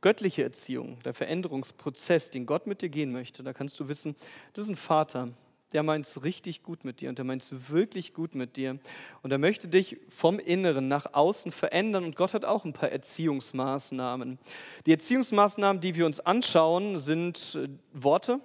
göttliche 0.00 0.42
Erziehung, 0.42 0.98
der 1.04 1.12
Veränderungsprozess, 1.12 2.30
den 2.30 2.46
Gott 2.46 2.66
mit 2.66 2.80
dir 2.80 2.88
gehen 2.88 3.12
möchte, 3.12 3.42
da 3.42 3.52
kannst 3.52 3.78
du 3.80 3.88
wissen, 3.88 4.16
das 4.54 4.64
ist 4.64 4.70
ein 4.70 4.76
Vater, 4.76 5.28
der 5.72 5.82
meint 5.82 6.06
es 6.06 6.24
richtig 6.24 6.62
gut 6.62 6.84
mit 6.84 7.00
dir 7.00 7.10
und 7.10 7.18
der 7.18 7.24
meint 7.24 7.42
es 7.42 7.70
wirklich 7.70 8.14
gut 8.14 8.34
mit 8.34 8.56
dir. 8.56 8.78
Und 9.22 9.30
er 9.30 9.38
möchte 9.38 9.68
dich 9.68 9.98
vom 10.08 10.38
Inneren 10.38 10.88
nach 10.88 11.12
außen 11.12 11.52
verändern 11.52 12.04
und 12.04 12.16
Gott 12.16 12.34
hat 12.34 12.44
auch 12.44 12.64
ein 12.64 12.72
paar 12.72 12.90
Erziehungsmaßnahmen. 12.90 14.38
Die 14.86 14.92
Erziehungsmaßnahmen, 14.92 15.80
die 15.80 15.94
wir 15.94 16.06
uns 16.06 16.18
anschauen, 16.18 16.98
sind 16.98 17.56
äh, 17.56 17.68
Worte. 17.92 18.40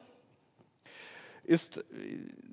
Ist, 1.45 1.77
äh, 1.77 1.83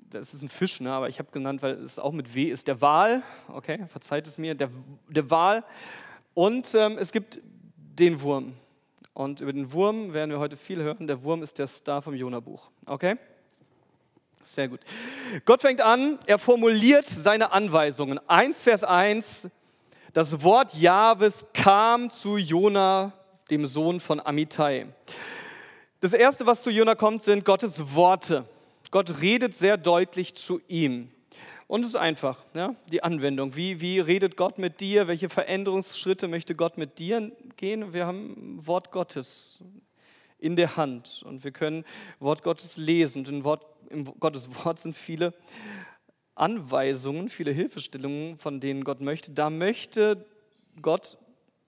das 0.09 0.33
ist 0.33 0.41
ein 0.41 0.49
Fisch, 0.49 0.79
ne? 0.79 0.91
aber 0.91 1.09
ich 1.09 1.19
habe 1.19 1.31
genannt, 1.31 1.61
weil 1.61 1.73
es 1.75 1.99
auch 1.99 2.11
mit 2.11 2.33
W 2.35 2.43
ist, 2.43 2.67
der 2.67 2.81
Wal. 2.81 3.21
Okay, 3.47 3.85
verzeiht 3.87 4.27
es 4.27 4.37
mir, 4.37 4.55
der, 4.55 4.69
der 5.09 5.29
Wal. 5.29 5.63
Und 6.33 6.73
ähm, 6.75 6.97
es 6.99 7.11
gibt 7.11 7.39
den 7.75 8.21
Wurm. 8.21 8.53
Und 9.13 9.41
über 9.41 9.53
den 9.53 9.71
Wurm 9.71 10.13
werden 10.13 10.31
wir 10.31 10.39
heute 10.39 10.57
viel 10.57 10.81
hören. 10.81 11.05
Der 11.07 11.23
Wurm 11.23 11.43
ist 11.43 11.59
der 11.59 11.67
Star 11.67 12.01
vom 12.01 12.15
Jona-Buch. 12.15 12.69
Okay? 12.85 13.15
Sehr 14.43 14.67
gut. 14.67 14.81
Gott 15.45 15.61
fängt 15.61 15.81
an, 15.81 16.19
er 16.25 16.37
formuliert 16.37 17.07
seine 17.07 17.51
Anweisungen. 17.51 18.19
1 18.27 18.61
Vers 18.61 18.83
1, 18.83 19.49
das 20.13 20.43
Wort 20.43 20.73
Jahwes 20.73 21.45
kam 21.53 22.09
zu 22.09 22.37
Jona, 22.37 23.13
dem 23.49 23.65
Sohn 23.65 23.99
von 23.99 24.19
Amittai. 24.19 24.87
Das 26.01 26.13
erste, 26.13 26.45
was 26.45 26.63
zu 26.63 26.69
Jona 26.71 26.95
kommt, 26.95 27.23
sind 27.23 27.45
Gottes 27.45 27.95
Worte. 27.95 28.45
Gott 28.93 29.23
redet 29.23 29.55
sehr 29.55 29.77
deutlich 29.77 30.35
zu 30.35 30.61
ihm. 30.67 31.09
Und 31.65 31.81
es 31.81 31.89
ist 31.89 31.95
einfach, 31.95 32.37
ja, 32.53 32.75
die 32.91 33.01
Anwendung. 33.01 33.55
Wie, 33.55 33.81
wie 33.81 33.99
redet 33.99 34.37
Gott 34.37 34.59
mit 34.59 34.81
dir? 34.81 35.07
Welche 35.07 35.29
Veränderungsschritte 35.29 36.27
möchte 36.27 36.53
Gott 36.53 36.77
mit 36.77 36.99
dir 36.99 37.31
gehen? 37.57 37.91
Wir 37.91 38.05
haben 38.05 38.55
Wort 38.67 38.91
Gottes 38.91 39.63
in 40.37 40.55
der 40.55 40.77
Hand 40.77 41.23
und 41.25 41.43
wir 41.43 41.49
können 41.49 41.85
Wort 42.19 42.43
Gottes 42.43 42.77
lesen. 42.77 43.25
Und 43.25 43.43
Wort 43.43 43.65
im 43.89 44.03
Gottes 44.19 44.47
Wort 44.63 44.79
sind 44.79 44.95
viele 44.95 45.33
Anweisungen, 46.35 47.29
viele 47.29 47.49
Hilfestellungen, 47.49 48.37
von 48.37 48.59
denen 48.59 48.83
Gott 48.83 49.01
möchte. 49.01 49.31
Da 49.31 49.49
möchte 49.49 50.23
Gott, 50.83 51.17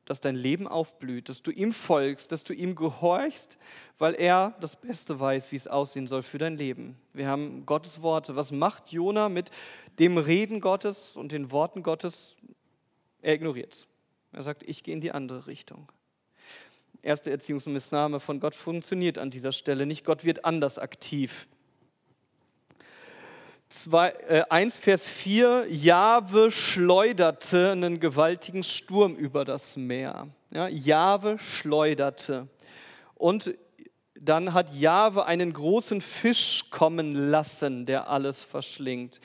dass 0.06 0.22
dein 0.22 0.36
Leben 0.36 0.68
aufblüht, 0.68 1.30
dass 1.30 1.42
du 1.42 1.52
ihm 1.52 1.74
folgst, 1.74 2.32
dass 2.32 2.44
du 2.44 2.54
ihm 2.54 2.76
gehorchst, 2.76 3.58
weil 3.98 4.14
er 4.14 4.56
das 4.62 4.76
Beste 4.76 5.20
weiß, 5.20 5.52
wie 5.52 5.56
es 5.56 5.68
aussehen 5.68 6.08
soll 6.08 6.22
für 6.22 6.38
dein 6.38 6.58
Leben. 6.58 6.96
Wir 7.14 7.28
haben 7.28 7.66
Gottes 7.66 8.02
Worte. 8.02 8.36
Was 8.36 8.52
macht 8.52 8.92
Jona 8.92 9.30
mit 9.30 9.50
dem 10.00 10.18
Reden 10.18 10.62
Gottes 10.62 11.16
und 11.16 11.32
den 11.32 11.52
Worten 11.52 11.82
Gottes? 11.82 12.36
Er 13.22 13.34
ignoriert 13.34 13.74
es. 13.74 13.88
Er 14.32 14.44
sagt, 14.44 14.64
ich 14.64 14.84
gehe 14.84 14.94
in 14.94 15.02
die 15.02 15.12
andere 15.12 15.48
Richtung. 15.48 15.92
Erste 17.02 17.32
Erziehungsmissnahme 17.32 18.20
von 18.20 18.40
Gott 18.40 18.56
funktioniert 18.56 19.18
an 19.18 19.32
dieser 19.32 19.52
Stelle 19.52 19.86
nicht. 19.86 20.06
Gott 20.06 20.26
wird 20.26 20.46
anders 20.46 20.78
aktiv. 20.78 21.48
2, 23.70 24.10
äh, 24.28 24.44
1 24.50 24.78
Vers 24.78 25.08
4, 25.08 25.66
Jahwe 25.70 26.52
schleuderte 26.52 27.72
einen 27.72 28.00
gewaltigen 28.00 28.64
Sturm 28.64 29.16
über 29.16 29.44
das 29.44 29.76
Meer. 29.76 30.28
Ja, 30.52 30.68
Jahwe 30.68 31.38
schleuderte. 31.40 32.48
Und 33.16 33.56
dann 34.16 34.54
hat 34.54 34.74
Jahwe 34.74 35.26
einen 35.26 35.52
großen 35.52 36.02
Fisch 36.02 36.66
kommen 36.70 37.30
lassen, 37.30 37.86
der 37.86 38.10
alles 38.10 38.42
verschlingt. 38.42 39.20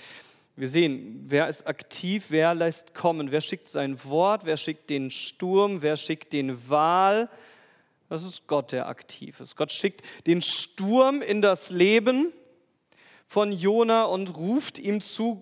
Wir 0.56 0.68
sehen, 0.68 1.24
wer 1.28 1.48
ist 1.48 1.66
aktiv, 1.66 2.26
wer 2.28 2.54
lässt 2.54 2.94
kommen, 2.94 3.30
wer 3.30 3.40
schickt 3.40 3.68
sein 3.68 4.02
Wort, 4.04 4.44
wer 4.44 4.56
schickt 4.56 4.90
den 4.90 5.10
Sturm, 5.10 5.80
wer 5.80 5.96
schickt 5.96 6.32
den 6.32 6.68
Wal. 6.68 7.30
Das 8.08 8.24
ist 8.24 8.46
Gott, 8.46 8.72
der 8.72 8.88
aktiv 8.88 9.40
ist. 9.40 9.56
Gott 9.56 9.70
schickt 9.70 10.04
den 10.26 10.42
Sturm 10.42 11.22
in 11.22 11.40
das 11.40 11.70
Leben 11.70 12.32
von 13.30 13.52
Jona 13.52 14.06
und 14.06 14.36
ruft 14.36 14.76
ihm 14.76 15.00
zu, 15.00 15.40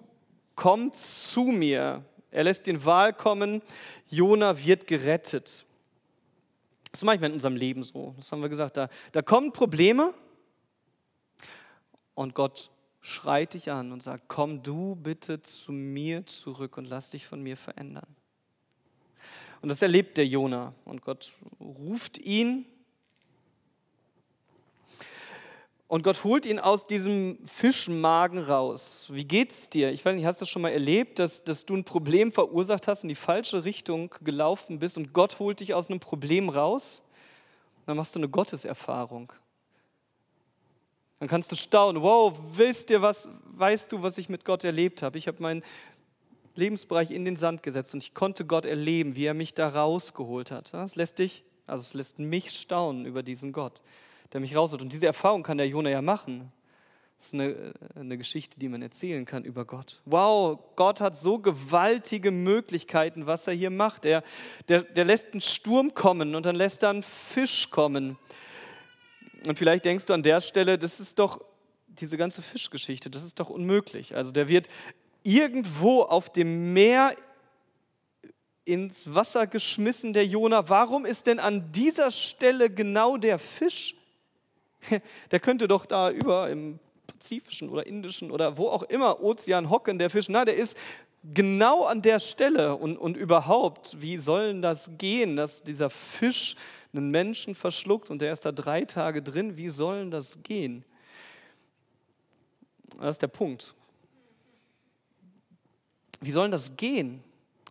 komm 0.54 0.92
zu 0.92 1.44
mir. 1.44 2.04
Er 2.30 2.44
lässt 2.44 2.66
den 2.66 2.84
Wal 2.84 3.14
kommen, 3.14 3.62
Jona 4.10 4.62
wird 4.62 4.86
gerettet. 4.86 5.64
Das 6.90 7.00
ist 7.00 7.04
manchmal 7.04 7.30
in 7.30 7.36
unserem 7.36 7.56
Leben 7.56 7.82
so. 7.82 8.12
Das 8.18 8.30
haben 8.30 8.42
wir 8.42 8.50
gesagt. 8.50 8.76
Da, 8.76 8.90
da 9.12 9.22
kommen 9.22 9.52
Probleme 9.52 10.12
und 12.14 12.34
Gott 12.34 12.70
schreit 13.00 13.54
dich 13.54 13.70
an 13.70 13.90
und 13.90 14.02
sagt, 14.02 14.24
komm 14.28 14.62
du 14.62 14.94
bitte 14.94 15.40
zu 15.40 15.72
mir 15.72 16.26
zurück 16.26 16.76
und 16.76 16.84
lass 16.90 17.08
dich 17.08 17.26
von 17.26 17.42
mir 17.42 17.56
verändern. 17.56 18.14
Und 19.62 19.70
das 19.70 19.80
erlebt 19.80 20.18
der 20.18 20.26
Jona 20.26 20.74
und 20.84 21.00
Gott 21.00 21.32
ruft 21.58 22.18
ihn 22.18 22.66
und 25.88 26.02
Gott 26.02 26.22
holt 26.22 26.44
ihn 26.44 26.58
aus 26.58 26.84
diesem 26.84 27.38
Fischmagen 27.46 28.38
raus. 28.38 29.06
Wie 29.10 29.24
geht's 29.24 29.70
dir? 29.70 29.90
Ich 29.90 30.04
weiß 30.04 30.14
nicht, 30.14 30.26
hast 30.26 30.40
du 30.40 30.42
das 30.42 30.50
schon 30.50 30.60
mal 30.60 30.68
erlebt, 30.68 31.18
dass, 31.18 31.42
dass 31.44 31.64
du 31.64 31.74
ein 31.74 31.84
Problem 31.84 32.30
verursacht 32.30 32.86
hast, 32.86 33.04
in 33.04 33.08
die 33.08 33.14
falsche 33.14 33.64
Richtung 33.64 34.14
gelaufen 34.22 34.78
bist 34.78 34.98
und 34.98 35.14
Gott 35.14 35.38
holt 35.38 35.60
dich 35.60 35.72
aus 35.72 35.88
einem 35.88 35.98
Problem 35.98 36.50
raus? 36.50 37.02
Dann 37.86 37.96
machst 37.96 38.14
du 38.14 38.18
eine 38.18 38.28
Gotteserfahrung. 38.28 39.32
Dann 41.20 41.28
kannst 41.28 41.50
du 41.50 41.56
staunen, 41.56 42.02
wow, 42.02 42.38
wisst 42.52 42.90
ihr 42.90 43.00
was, 43.00 43.26
weißt 43.46 43.90
du, 43.90 44.02
was 44.02 44.18
ich 44.18 44.28
mit 44.28 44.44
Gott 44.44 44.64
erlebt 44.64 45.02
habe? 45.02 45.16
Ich 45.16 45.26
habe 45.26 45.42
meinen 45.42 45.62
Lebensbereich 46.54 47.10
in 47.10 47.24
den 47.24 47.36
Sand 47.36 47.62
gesetzt 47.62 47.94
und 47.94 48.02
ich 48.02 48.12
konnte 48.12 48.44
Gott 48.44 48.66
erleben, 48.66 49.16
wie 49.16 49.24
er 49.24 49.34
mich 49.34 49.54
da 49.54 49.70
rausgeholt 49.70 50.50
hat. 50.50 50.74
Das 50.74 50.96
lässt 50.96 51.18
dich, 51.18 51.44
also 51.66 51.80
es 51.80 51.94
lässt 51.94 52.18
mich 52.18 52.50
staunen 52.50 53.06
über 53.06 53.22
diesen 53.22 53.54
Gott 53.54 53.82
der 54.32 54.40
mich 54.40 54.54
rausholt. 54.54 54.82
Und 54.82 54.92
diese 54.92 55.06
Erfahrung 55.06 55.42
kann 55.42 55.58
der 55.58 55.68
Jona 55.68 55.90
ja 55.90 56.02
machen. 56.02 56.52
Das 57.18 57.28
ist 57.28 57.34
eine, 57.34 57.72
eine 57.96 58.16
Geschichte, 58.16 58.60
die 58.60 58.68
man 58.68 58.80
erzählen 58.80 59.24
kann 59.24 59.44
über 59.44 59.64
Gott. 59.64 60.00
Wow, 60.04 60.58
Gott 60.76 61.00
hat 61.00 61.16
so 61.16 61.38
gewaltige 61.38 62.30
Möglichkeiten, 62.30 63.26
was 63.26 63.48
er 63.48 63.54
hier 63.54 63.70
macht. 63.70 64.04
Er, 64.04 64.22
der, 64.68 64.82
der 64.82 65.04
lässt 65.04 65.32
einen 65.32 65.40
Sturm 65.40 65.94
kommen 65.94 66.36
und 66.36 66.46
dann 66.46 66.54
lässt 66.54 66.84
er 66.84 66.90
einen 66.90 67.02
Fisch 67.02 67.70
kommen. 67.70 68.16
Und 69.46 69.58
vielleicht 69.58 69.84
denkst 69.84 70.06
du 70.06 70.12
an 70.12 70.22
der 70.22 70.40
Stelle, 70.40 70.78
das 70.78 71.00
ist 71.00 71.18
doch 71.18 71.44
diese 71.88 72.16
ganze 72.16 72.40
Fischgeschichte, 72.40 73.10
das 73.10 73.24
ist 73.24 73.40
doch 73.40 73.50
unmöglich. 73.50 74.14
Also 74.14 74.30
der 74.30 74.46
wird 74.46 74.68
irgendwo 75.24 76.02
auf 76.02 76.30
dem 76.30 76.72
Meer 76.72 77.16
ins 78.64 79.12
Wasser 79.12 79.46
geschmissen, 79.46 80.12
der 80.12 80.26
Jona. 80.26 80.68
Warum 80.68 81.04
ist 81.04 81.26
denn 81.26 81.40
an 81.40 81.72
dieser 81.72 82.10
Stelle 82.10 82.70
genau 82.70 83.16
der 83.16 83.38
Fisch? 83.38 83.97
Der 85.30 85.40
könnte 85.40 85.68
doch 85.68 85.86
da 85.86 86.10
über 86.10 86.50
im 86.50 86.78
Pazifischen 87.06 87.68
oder 87.68 87.86
Indischen 87.86 88.30
oder 88.30 88.56
wo 88.56 88.68
auch 88.68 88.82
immer 88.84 89.22
Ozean 89.22 89.70
hocken, 89.70 89.98
der 89.98 90.10
Fisch. 90.10 90.28
Na, 90.28 90.44
der 90.44 90.56
ist 90.56 90.76
genau 91.34 91.84
an 91.84 92.02
der 92.02 92.20
Stelle. 92.20 92.76
Und, 92.76 92.96
und 92.96 93.16
überhaupt, 93.16 94.00
wie 94.00 94.18
soll 94.18 94.60
das 94.60 94.90
gehen, 94.98 95.36
dass 95.36 95.62
dieser 95.62 95.90
Fisch 95.90 96.54
einen 96.92 97.10
Menschen 97.10 97.54
verschluckt 97.54 98.10
und 98.10 98.20
der 98.20 98.32
ist 98.32 98.44
da 98.44 98.52
drei 98.52 98.84
Tage 98.84 99.22
drin? 99.22 99.56
Wie 99.56 99.70
soll 99.70 100.10
das 100.10 100.38
gehen? 100.42 100.84
Das 102.98 103.16
ist 103.16 103.22
der 103.22 103.28
Punkt. 103.28 103.74
Wie 106.20 106.30
soll 106.30 106.50
das 106.50 106.76
gehen? 106.76 107.22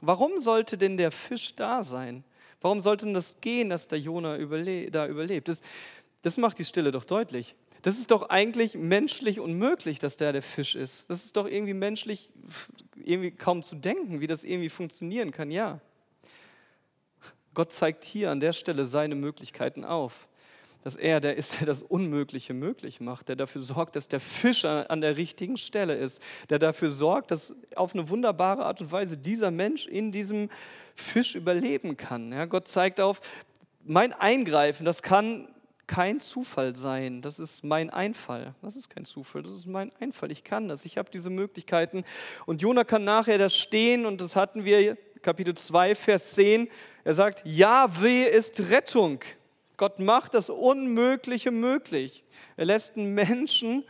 Warum 0.01 0.39
sollte 0.39 0.77
denn 0.77 0.97
der 0.97 1.11
Fisch 1.11 1.55
da 1.55 1.83
sein? 1.83 2.23
Warum 2.61 2.81
sollte 2.81 3.05
denn 3.05 3.13
das 3.13 3.35
gehen, 3.41 3.69
dass 3.69 3.87
der 3.87 3.99
Jona 3.99 4.37
überle 4.37 4.89
da 4.89 5.07
überlebt? 5.07 5.47
Das, 5.47 5.61
das 6.21 6.37
macht 6.37 6.59
die 6.59 6.65
Stille 6.65 6.91
doch 6.91 7.05
deutlich. 7.05 7.55
Das 7.83 7.99
ist 7.99 8.11
doch 8.11 8.29
eigentlich 8.29 8.75
menschlich 8.75 9.39
unmöglich, 9.39 9.99
dass 9.99 10.17
der 10.17 10.33
der 10.33 10.41
Fisch 10.41 10.75
ist. 10.75 11.09
Das 11.09 11.23
ist 11.23 11.37
doch 11.37 11.47
irgendwie 11.47 11.73
menschlich 11.73 12.29
irgendwie 12.95 13.31
kaum 13.31 13.63
zu 13.63 13.75
denken, 13.75 14.19
wie 14.19 14.27
das 14.27 14.43
irgendwie 14.43 14.69
funktionieren 14.69 15.31
kann. 15.31 15.51
Ja. 15.51 15.79
Gott 17.53 17.71
zeigt 17.71 18.03
hier 18.03 18.31
an 18.31 18.39
der 18.39 18.53
Stelle 18.53 18.85
seine 18.85 19.15
Möglichkeiten 19.15 19.85
auf. 19.85 20.27
Dass 20.83 20.95
er 20.95 21.19
der 21.19 21.35
ist, 21.35 21.59
der 21.59 21.67
das 21.67 21.81
Unmögliche 21.81 22.53
möglich 22.53 23.01
macht, 23.01 23.29
der 23.29 23.35
dafür 23.35 23.61
sorgt, 23.61 23.95
dass 23.95 24.07
der 24.07 24.19
Fisch 24.19 24.63
an 24.63 25.01
der 25.01 25.17
richtigen 25.17 25.57
Stelle 25.57 25.95
ist, 25.95 26.21
der 26.49 26.59
dafür 26.59 26.91
sorgt, 26.91 27.31
dass 27.31 27.53
auf 27.75 27.93
eine 27.93 28.09
wunderbare 28.09 28.63
Art 28.63 28.79
und 28.79 28.91
Weise 28.91 29.17
dieser 29.17 29.51
Mensch 29.51 29.85
in 29.85 30.11
diesem 30.11 30.49
Fisch 30.95 31.35
überleben 31.35 31.97
kann. 31.97 32.31
Ja, 32.31 32.45
Gott 32.45 32.67
zeigt 32.67 33.01
auf, 33.01 33.21
mein 33.83 34.13
Eingreifen, 34.13 34.85
das 34.85 35.01
kann 35.01 35.49
kein 35.87 36.19
Zufall 36.19 36.75
sein. 36.75 37.21
Das 37.21 37.39
ist 37.39 37.63
mein 37.63 37.89
Einfall. 37.89 38.53
Das 38.61 38.75
ist 38.75 38.89
kein 38.89 39.05
Zufall, 39.05 39.43
das 39.43 39.53
ist 39.53 39.65
mein 39.65 39.91
Einfall. 39.99 40.31
Ich 40.31 40.43
kann 40.43 40.67
das, 40.67 40.85
ich 40.85 40.97
habe 40.97 41.09
diese 41.09 41.29
Möglichkeiten. 41.29 42.03
Und 42.45 42.61
Jona 42.61 42.83
kann 42.83 43.03
nachher 43.03 43.37
da 43.37 43.49
stehen 43.49 44.05
und 44.05 44.21
das 44.21 44.35
hatten 44.35 44.65
wir, 44.65 44.97
Kapitel 45.21 45.55
2, 45.55 45.95
Vers 45.95 46.35
10. 46.35 46.69
Er 47.03 47.13
sagt, 47.13 47.43
Jahwe 47.45 48.25
ist 48.25 48.69
Rettung. 48.69 49.19
Gott 49.77 49.99
macht 49.99 50.33
das 50.33 50.49
Unmögliche 50.49 51.51
möglich. 51.51 52.23
Er 52.57 52.65
lässt 52.65 52.97
einen 52.97 53.13
Menschen 53.13 53.83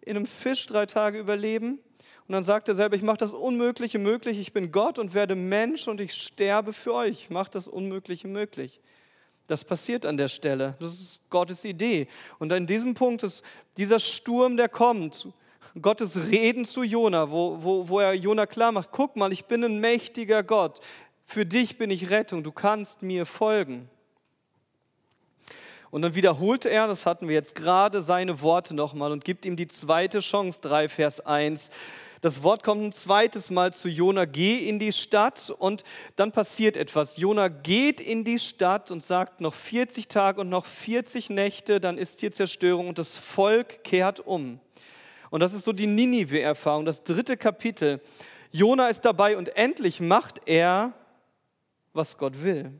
in 0.00 0.16
einem 0.16 0.26
Fisch 0.26 0.66
drei 0.66 0.86
Tage 0.86 1.18
überleben. 1.18 1.78
Und 2.26 2.32
dann 2.32 2.44
sagt 2.44 2.68
er 2.68 2.74
selber, 2.74 2.96
ich 2.96 3.02
mache 3.02 3.18
das 3.18 3.32
Unmögliche 3.32 3.98
möglich. 3.98 4.38
Ich 4.38 4.52
bin 4.52 4.72
Gott 4.72 4.98
und 4.98 5.12
werde 5.12 5.34
Mensch 5.34 5.86
und 5.86 6.00
ich 6.00 6.14
sterbe 6.14 6.72
für 6.72 6.94
euch. 6.94 7.10
Ich 7.10 7.30
mache 7.30 7.50
das 7.50 7.68
Unmögliche 7.68 8.28
möglich. 8.28 8.80
Das 9.46 9.64
passiert 9.64 10.06
an 10.06 10.16
der 10.16 10.28
Stelle. 10.28 10.74
Das 10.80 10.92
ist 10.92 11.20
Gottes 11.28 11.64
Idee. 11.64 12.08
Und 12.38 12.52
an 12.52 12.66
diesem 12.66 12.94
Punkt 12.94 13.22
ist 13.22 13.42
dieser 13.76 13.98
Sturm, 13.98 14.56
der 14.56 14.68
kommt, 14.68 15.28
Gottes 15.80 16.16
Reden 16.30 16.64
zu 16.64 16.82
Jona, 16.82 17.30
wo, 17.30 17.62
wo, 17.62 17.88
wo 17.88 18.00
er 18.00 18.14
Jona 18.14 18.46
klar 18.46 18.72
macht, 18.72 18.90
guck 18.92 19.16
mal, 19.16 19.32
ich 19.32 19.46
bin 19.46 19.64
ein 19.64 19.80
mächtiger 19.80 20.42
Gott. 20.42 20.80
Für 21.24 21.44
dich 21.44 21.78
bin 21.78 21.90
ich 21.90 22.10
Rettung. 22.10 22.42
Du 22.42 22.52
kannst 22.52 23.02
mir 23.02 23.26
folgen. 23.26 23.88
Und 25.90 26.02
dann 26.02 26.14
wiederholt 26.14 26.66
er, 26.66 26.86
das 26.86 27.06
hatten 27.06 27.28
wir 27.28 27.34
jetzt 27.34 27.54
gerade, 27.54 28.02
seine 28.02 28.40
Worte 28.40 28.74
nochmal 28.74 29.12
und 29.12 29.24
gibt 29.24 29.46
ihm 29.46 29.56
die 29.56 29.68
zweite 29.68 30.18
Chance, 30.20 30.60
3 30.60 30.88
Vers 30.88 31.20
1. 31.20 31.70
Das 32.24 32.42
Wort 32.42 32.62
kommt 32.62 32.82
ein 32.82 32.90
zweites 32.90 33.50
Mal 33.50 33.74
zu 33.74 33.86
Jona, 33.86 34.24
geh 34.24 34.66
in 34.66 34.78
die 34.78 34.92
Stadt 34.92 35.50
und 35.58 35.84
dann 36.16 36.32
passiert 36.32 36.74
etwas. 36.74 37.18
Jona 37.18 37.48
geht 37.48 38.00
in 38.00 38.24
die 38.24 38.38
Stadt 38.38 38.90
und 38.90 39.02
sagt 39.02 39.42
noch 39.42 39.52
40 39.52 40.08
Tage 40.08 40.40
und 40.40 40.48
noch 40.48 40.64
40 40.64 41.28
Nächte, 41.28 41.80
dann 41.80 41.98
ist 41.98 42.20
hier 42.20 42.32
Zerstörung 42.32 42.88
und 42.88 42.96
das 42.96 43.14
Volk 43.14 43.84
kehrt 43.84 44.20
um. 44.20 44.58
Und 45.28 45.40
das 45.40 45.52
ist 45.52 45.66
so 45.66 45.74
die 45.74 45.86
Ninive-Erfahrung, 45.86 46.86
das 46.86 47.02
dritte 47.02 47.36
Kapitel. 47.36 48.00
Jona 48.52 48.88
ist 48.88 49.04
dabei 49.04 49.36
und 49.36 49.54
endlich 49.54 50.00
macht 50.00 50.40
er, 50.46 50.94
was 51.92 52.16
Gott 52.16 52.42
will. 52.42 52.72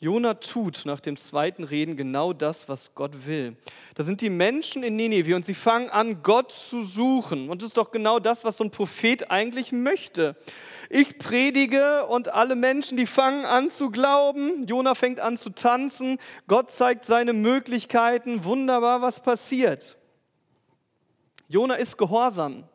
Jona 0.00 0.34
tut 0.34 0.82
nach 0.84 1.00
dem 1.00 1.16
zweiten 1.16 1.64
Reden 1.64 1.96
genau 1.96 2.32
das, 2.32 2.68
was 2.68 2.94
Gott 2.94 3.26
will. 3.26 3.56
Da 3.96 4.04
sind 4.04 4.20
die 4.20 4.30
Menschen 4.30 4.84
in 4.84 4.94
Ninive 4.94 5.34
und 5.34 5.44
sie 5.44 5.54
fangen 5.54 5.90
an, 5.90 6.22
Gott 6.22 6.52
zu 6.52 6.84
suchen. 6.84 7.50
Und 7.50 7.62
das 7.62 7.68
ist 7.68 7.76
doch 7.76 7.90
genau 7.90 8.20
das, 8.20 8.44
was 8.44 8.58
so 8.58 8.64
ein 8.64 8.70
Prophet 8.70 9.32
eigentlich 9.32 9.72
möchte. 9.72 10.36
Ich 10.88 11.18
predige 11.18 12.06
und 12.06 12.28
alle 12.32 12.54
Menschen, 12.54 12.96
die 12.96 13.06
fangen 13.06 13.44
an 13.44 13.70
zu 13.70 13.90
glauben. 13.90 14.68
Jona 14.68 14.94
fängt 14.94 15.18
an 15.18 15.36
zu 15.36 15.50
tanzen. 15.50 16.18
Gott 16.46 16.70
zeigt 16.70 17.04
seine 17.04 17.32
Möglichkeiten. 17.32 18.44
Wunderbar, 18.44 19.02
was 19.02 19.20
passiert. 19.20 19.96
Jona 21.48 21.74
ist 21.74 21.98
gehorsam. 21.98 22.68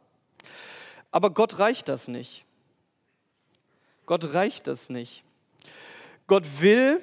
Aber 1.10 1.30
Gott 1.30 1.58
reicht 1.58 1.88
das 1.88 2.10
nicht. 2.10 2.44
Gott 4.06 4.34
reicht 4.34 4.68
das 4.68 4.90
nicht. 4.90 5.24
Gott 6.28 6.44
will, 6.60 7.02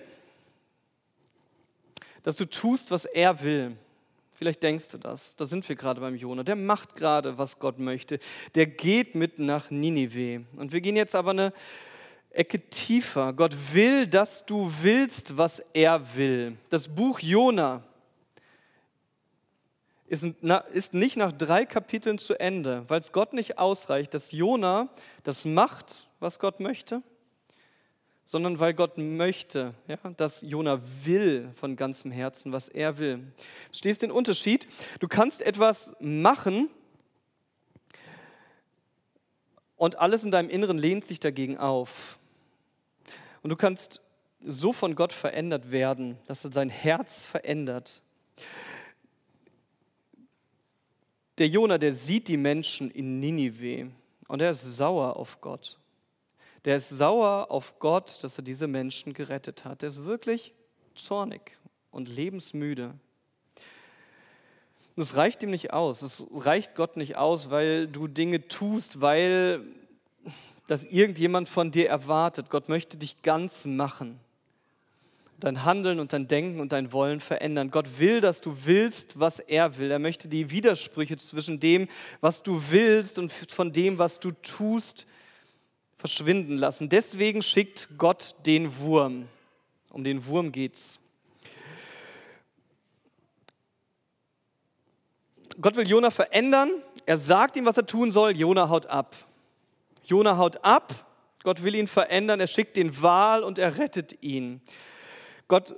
dass 2.23 2.37
du 2.37 2.45
tust, 2.45 2.91
was 2.91 3.05
er 3.05 3.43
will. 3.43 3.77
Vielleicht 4.33 4.63
denkst 4.63 4.89
du 4.89 4.99
das. 4.99 5.37
Da 5.37 5.45
sind 5.45 5.69
wir 5.69 5.77
gerade 5.77 6.01
beim 6.01 6.17
Jona. 6.17 6.43
Der 6.43 6.57
macht 6.57 6.97
gerade, 6.97 7.37
was 7.37 7.59
Gott 7.59 7.79
möchte. 7.79 8.19
Der 8.55 8.67
geht 8.67 9.15
mit 9.15 9.39
nach 9.39 9.71
Ninive. 9.71 10.45
Und 10.57 10.73
wir 10.73 10.81
gehen 10.81 10.97
jetzt 10.97 11.15
aber 11.15 11.33
eine 11.33 11.53
Ecke 12.31 12.59
tiefer. 12.71 13.33
Gott 13.33 13.55
will, 13.73 14.07
dass 14.07 14.47
du 14.47 14.73
willst, 14.81 15.37
was 15.37 15.63
er 15.75 16.17
will. 16.17 16.57
Das 16.71 16.89
Buch 16.89 17.19
Jona 17.21 17.83
ist, 20.07 20.95
nicht 20.95 21.17
nach 21.17 21.33
drei 21.33 21.65
Kapiteln 21.65 22.19
zu 22.19 22.39
Ende, 22.41 22.85
weil 22.89 23.01
es 23.01 23.13
Gott 23.13 23.33
nicht 23.33 23.59
ausreicht, 23.59 24.13
dass 24.13 24.33
Jona 24.33 24.89
das 25.23 25.45
macht, 25.45 26.09
was 26.19 26.41
Gott 26.41 26.59
möchte, 26.59 27.03
sondern 28.31 28.61
weil 28.61 28.75
Gott 28.75 28.97
möchte, 28.97 29.75
ja, 29.89 29.97
dass 30.17 30.41
Jona 30.43 30.81
will 31.03 31.51
von 31.57 31.75
ganzem 31.75 32.13
Herzen, 32.13 32.53
was 32.53 32.69
er 32.69 32.97
will. 32.99 33.33
Stehst 33.73 34.03
den 34.03 34.13
Unterschied? 34.13 34.69
Du 35.01 35.09
kannst 35.09 35.43
etwas 35.43 35.93
machen 35.99 36.71
und 39.75 39.99
alles 39.99 40.23
in 40.23 40.31
deinem 40.31 40.49
Inneren 40.49 40.79
lehnt 40.79 41.05
sich 41.05 41.19
dagegen 41.19 41.59
auf. 41.59 42.21
Und 43.43 43.51
du 43.51 43.57
kannst 43.57 44.01
so 44.39 44.73
von 44.73 44.95
Gott 44.95 45.13
verändert 45.13 45.73
werden, 45.73 46.17
dass 46.29 46.45
er 46.45 46.53
sein 46.53 46.71
Herz 46.71 47.25
verändert. 47.25 48.01
Der 51.39 51.49
Jona, 51.49 51.79
der 51.79 51.95
sieht 51.95 52.29
die 52.29 52.37
Menschen 52.37 52.93
in 52.93 53.19
Ninive 53.19 53.91
und 54.29 54.41
er 54.41 54.53
ist 54.53 54.77
sauer 54.77 55.17
auf 55.17 55.41
Gott. 55.41 55.80
Der 56.65 56.77
ist 56.77 56.91
sauer 56.91 57.47
auf 57.51 57.79
Gott, 57.79 58.23
dass 58.23 58.39
er 58.39 58.45
diese 58.45 58.67
Menschen 58.67 59.15
gerettet 59.15 59.65
hat. 59.65 59.83
Der 59.83 59.89
ist 59.89 60.05
wirklich 60.05 60.53
zornig 60.95 61.57
und 61.91 62.09
lebensmüde. 62.09 62.95
Das 64.97 65.17
reicht 65.17 65.43
ihm 65.43 65.51
nicht 65.51 65.73
aus. 65.73 66.03
Es 66.03 66.25
reicht 66.31 66.75
Gott 66.75 66.97
nicht 66.97 67.17
aus, 67.17 67.49
weil 67.49 67.87
du 67.87 68.07
Dinge 68.07 68.49
tust, 68.49 69.01
weil 69.01 69.65
das 70.67 70.85
irgendjemand 70.85 71.49
von 71.49 71.71
dir 71.71 71.89
erwartet. 71.89 72.51
Gott 72.51 72.69
möchte 72.69 72.97
dich 72.97 73.23
ganz 73.23 73.65
machen. 73.65 74.21
Dein 75.39 75.65
Handeln 75.65 76.01
und 76.01 76.13
dein 76.13 76.29
Denken 76.29 76.61
und 76.61 76.73
dein 76.73 76.93
Wollen 76.93 77.21
verändern. 77.21 77.71
Gott 77.71 77.99
will, 77.99 78.21
dass 78.21 78.43
du 78.43 78.55
willst, 78.67 79.19
was 79.19 79.39
er 79.39 79.79
will. 79.79 79.91
Er 79.91 79.99
möchte 79.99 80.29
die 80.29 80.51
Widersprüche 80.51 81.17
zwischen 81.17 81.59
dem, 81.59 81.89
was 82.21 82.43
du 82.43 82.63
willst 82.71 83.19
und 83.19 83.33
von 83.33 83.73
dem, 83.73 83.97
was 83.97 84.21
du 84.21 84.33
tust, 84.33 85.07
verschwinden 86.01 86.57
lassen. 86.57 86.89
Deswegen 86.89 87.43
schickt 87.43 87.89
Gott 87.99 88.35
den 88.47 88.79
Wurm. 88.79 89.29
Um 89.91 90.03
den 90.03 90.25
Wurm 90.27 90.51
geht's. 90.51 90.99
Gott 95.61 95.77
will 95.77 95.87
Jona 95.87 96.11
verändern. 96.11 96.71
Er 97.05 97.19
sagt 97.19 97.57
ihm, 97.57 97.67
was 97.67 97.77
er 97.77 97.87
tun 97.87 98.11
soll. 98.11 98.35
Jona 98.37 98.71
haut 98.71 98.87
ab. 98.87 99.15
Jona 100.05 100.39
haut 100.39 100.65
ab. 100.65 101.07
Gott 101.43 101.63
will 101.63 101.75
ihn 101.75 101.87
verändern. 101.87 102.41
Er 102.41 102.47
schickt 102.47 102.77
den 102.77 103.03
Wal 103.03 103.45
und 103.45 103.59
er 103.59 103.77
rettet 103.77 104.23
ihn. 104.23 104.63
Gott 105.49 105.75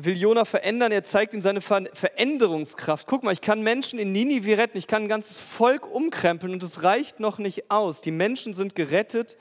will 0.00 0.16
Jona 0.16 0.44
verändern, 0.44 0.92
er 0.92 1.02
zeigt 1.02 1.34
ihm 1.34 1.42
seine 1.42 1.60
Veränderungskraft. 1.60 3.06
Guck 3.08 3.24
mal, 3.24 3.32
ich 3.32 3.40
kann 3.40 3.62
Menschen 3.62 3.98
in 3.98 4.12
Ninive 4.12 4.56
retten, 4.56 4.78
ich 4.78 4.86
kann 4.86 5.02
ein 5.02 5.08
ganzes 5.08 5.38
Volk 5.38 5.92
umkrempeln 5.92 6.52
und 6.52 6.62
es 6.62 6.84
reicht 6.84 7.18
noch 7.18 7.38
nicht 7.38 7.70
aus. 7.70 8.00
Die 8.00 8.12
Menschen 8.12 8.54
sind 8.54 8.76
gerettet 8.76 9.36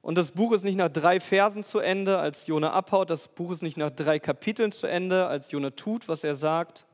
und 0.00 0.16
das 0.16 0.30
Buch 0.30 0.52
ist 0.52 0.62
nicht 0.62 0.76
nach 0.76 0.88
drei 0.88 1.18
Versen 1.18 1.64
zu 1.64 1.80
Ende, 1.80 2.18
als 2.18 2.46
Jona 2.46 2.70
abhaut. 2.70 3.10
Das 3.10 3.26
Buch 3.26 3.50
ist 3.50 3.62
nicht 3.62 3.76
nach 3.76 3.90
drei 3.90 4.20
Kapiteln 4.20 4.70
zu 4.70 4.86
Ende, 4.86 5.26
als 5.26 5.50
Jona 5.50 5.70
tut, 5.70 6.06
was 6.06 6.22
er 6.22 6.36
sagt, 6.36 6.86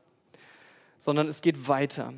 sondern 0.99 1.27
es 1.27 1.41
geht 1.41 1.67
weiter. 1.67 2.11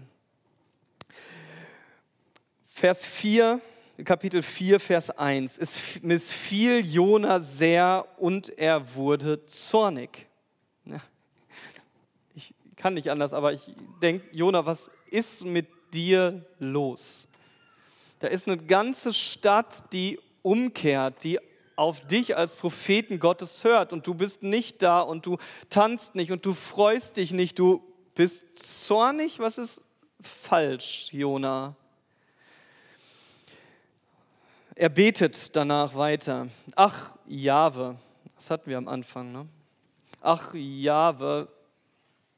Vers 2.66 3.04
4, 3.04 3.60
Kapitel 4.06 4.42
4, 4.42 4.80
Vers 4.80 5.10
1. 5.10 5.58
Es 5.58 6.02
missfiel 6.02 6.80
Jona 6.86 7.42
sehr 7.42 8.06
und 8.18 8.58
er 8.58 8.96
wurde 8.96 9.46
zornig. 9.48 10.27
Kann 12.78 12.94
nicht 12.94 13.10
anders, 13.12 13.34
aber 13.34 13.54
ich 13.54 13.76
denke, 14.02 14.26
Jona, 14.32 14.66
was 14.66 14.90
ist 15.10 15.44
mit 15.44 15.68
dir 15.94 16.46
los? 16.60 17.28
Da 18.20 18.28
ist 18.28 18.48
eine 18.48 18.58
ganze 18.58 19.14
Stadt, 19.14 19.92
die 19.92 20.20
umkehrt, 20.42 21.24
die 21.24 21.40
auf 21.76 22.02
dich 22.08 22.38
als 22.38 22.56
Propheten 22.56 23.20
Gottes 23.20 23.64
hört 23.64 23.94
und 23.94 24.08
du 24.08 24.14
bist 24.14 24.42
nicht 24.42 24.82
da 24.82 25.02
und 25.02 25.26
du 25.26 25.38
tanzt 25.70 26.16
nicht 26.16 26.32
und 26.32 26.46
du 26.46 26.54
freust 26.54 27.18
dich 27.18 27.32
nicht, 27.32 27.60
du 27.60 27.84
bist 28.16 28.46
zornig. 28.56 29.40
Was 29.40 29.58
ist 29.58 29.84
falsch, 30.22 31.10
Jona? 31.12 31.76
Er 34.74 34.90
betet 34.90 35.56
danach 35.56 35.96
weiter. 35.96 36.48
Ach, 36.76 37.16
Jahwe, 37.28 37.98
das 38.36 38.50
hatten 38.50 38.70
wir 38.70 38.78
am 38.78 38.88
Anfang, 38.88 39.32
ne? 39.32 39.48
ach 40.22 40.54
Jahwe, 40.54 41.48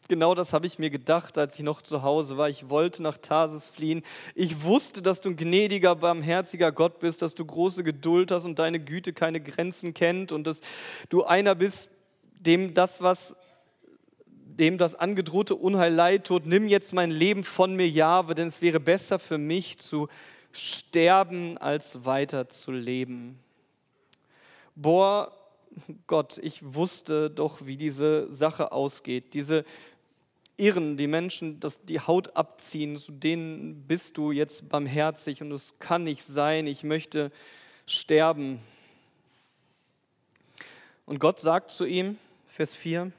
genau 0.10 0.36
das 0.36 0.52
habe 0.52 0.68
ich 0.68 0.80
mir 0.80 0.90
gedacht, 0.90 1.38
als 1.38 1.56
ich 1.56 1.64
noch 1.64 1.82
zu 1.82 2.04
Hause 2.04 2.38
war. 2.38 2.50
Ich 2.50 2.70
wollte 2.70 3.02
nach 3.02 3.18
Tarsis 3.18 3.70
fliehen. 3.70 4.04
Ich 4.36 4.64
wusste, 4.64 5.02
dass 5.02 5.22
du 5.22 5.30
ein 5.30 5.38
gnädiger, 5.38 5.96
barmherziger 5.96 6.74
Gott 6.74 7.00
bist, 7.00 7.22
dass 7.22 7.36
du 7.36 7.46
große 7.46 7.84
Geduld 7.84 8.32
hast 8.32 8.44
und 8.44 8.60
deine 8.60 8.80
Güte 8.82 9.14
keine 9.14 9.40
Grenzen 9.40 9.94
kennt 9.94 10.34
und 10.34 10.46
dass 10.46 10.60
du 11.08 11.24
einer 11.24 11.56
bist, 11.56 11.92
dem 12.40 12.74
das, 12.74 13.02
was 13.02 13.38
dem 14.36 14.78
das 14.78 14.96
angedrohte 14.96 15.56
Unheil 15.56 15.94
leid 15.94 16.26
tut, 16.26 16.46
nimm 16.46 16.68
jetzt 16.68 16.94
mein 16.94 17.12
Leben 17.12 17.46
von 17.46 17.76
mir, 17.76 17.88
Jahwe, 17.88 18.36
denn 18.36 18.50
es 18.50 18.62
wäre 18.62 18.82
besser 18.82 19.18
für 19.18 19.38
mich 19.38 19.78
zu 19.78 20.10
sterben, 20.52 21.58
als 21.58 22.04
weiter 22.04 22.50
zu 22.50 22.72
leben. 22.72 23.40
Boah, 24.76 25.32
Gott, 26.08 26.38
ich 26.40 26.74
wusste 26.74 27.30
doch, 27.30 27.66
wie 27.66 27.78
diese 27.78 28.34
Sache 28.34 28.72
ausgeht. 28.72 29.34
Diese 29.34 29.64
Irren, 30.60 30.98
die 30.98 31.08
Menschen, 31.08 31.60
dass 31.60 31.86
die 31.86 32.00
Haut 32.00 32.36
abziehen, 32.36 32.98
zu 32.98 33.12
denen 33.12 33.88
bist 33.88 34.18
du 34.18 34.32
jetzt 34.32 34.70
barmherzig 34.70 35.42
und 35.42 35.52
es 35.52 35.80
kann 35.80 36.04
nicht 36.04 36.24
sein, 36.26 36.68
ich 36.68 36.84
möchte 36.84 37.32
sterben. 37.86 38.60
Und 41.06 41.20
Gott 41.20 41.40
sagt 41.40 41.72
zu 41.72 41.86
ihm, 41.86 42.18
Vers 42.48 42.74
4, 42.76 43.12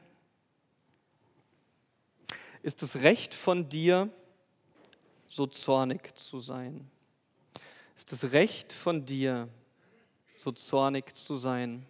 ist 2.62 2.82
es 2.82 3.02
recht 3.02 3.34
von 3.34 3.68
dir, 3.68 4.10
so 5.26 5.46
zornig 5.46 6.16
zu 6.16 6.40
sein? 6.40 6.90
Ist 7.96 8.12
es 8.12 8.32
recht 8.32 8.72
von 8.72 9.06
dir, 9.06 9.48
so 10.36 10.52
zornig 10.52 11.16
zu 11.16 11.36
sein? 11.36 11.86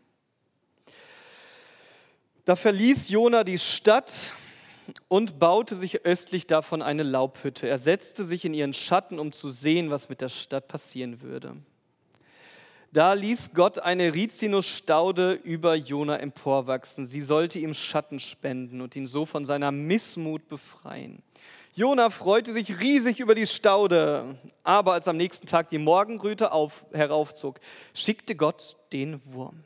Da 2.45 2.57
verließ 2.57 3.09
Jona 3.09 3.45
die 3.45 3.59
Stadt 3.59 4.33
und 5.09 5.39
baute 5.39 5.77
sich 5.77 6.05
östlich 6.05 6.47
davon 6.47 6.83
eine 6.83 7.03
Laubhütte. 7.03 7.69
Er 7.69 7.79
setzte 7.79 8.25
sich 8.25 8.45
in 8.45 8.55
ihren 8.55 8.73
Schatten, 8.73 9.19
um 9.19 9.33
zu 9.33 9.51
sehen, 9.51 9.91
was 9.91 10.09
mit 10.09 10.21
der 10.21 10.29
Stadt 10.29 10.69
passieren 10.69 11.23
würde. 11.23 11.57
Da 12.93 13.13
ließ 13.13 13.51
Gott 13.55 13.79
eine 13.79 14.15
Rizinusstaude 14.15 15.35
über 15.35 15.77
Jona 15.77 16.17
emporwachsen. 16.17 17.07
Sie 17.07 17.21
sollte 17.21 17.61
ihm 17.61 17.73
Schatten 17.73 18.19
spenden 18.19 18.81
und 18.81 18.97
ihn 18.97 19.07
so 19.07 19.25
von 19.25 19.45
seiner 19.45 19.71
Missmut 19.71 20.49
befreien. 20.49 21.23
Jona 21.75 22.11
freute 22.11 22.53
sich 22.53 22.81
riesig 22.81 23.21
über 23.21 23.37
die 23.37 23.47
Staude, 23.47 24.37
aber 24.65 24.95
als 24.95 25.07
am 25.07 25.17
nächsten 25.17 25.47
Tag 25.47 25.69
die 25.69 25.79
Morgenröte 25.79 26.51
auf, 26.51 26.85
heraufzog, 26.93 27.61
schickte 27.95 28.35
Gott 28.35 28.77
den 28.93 29.21
Wurm 29.33 29.63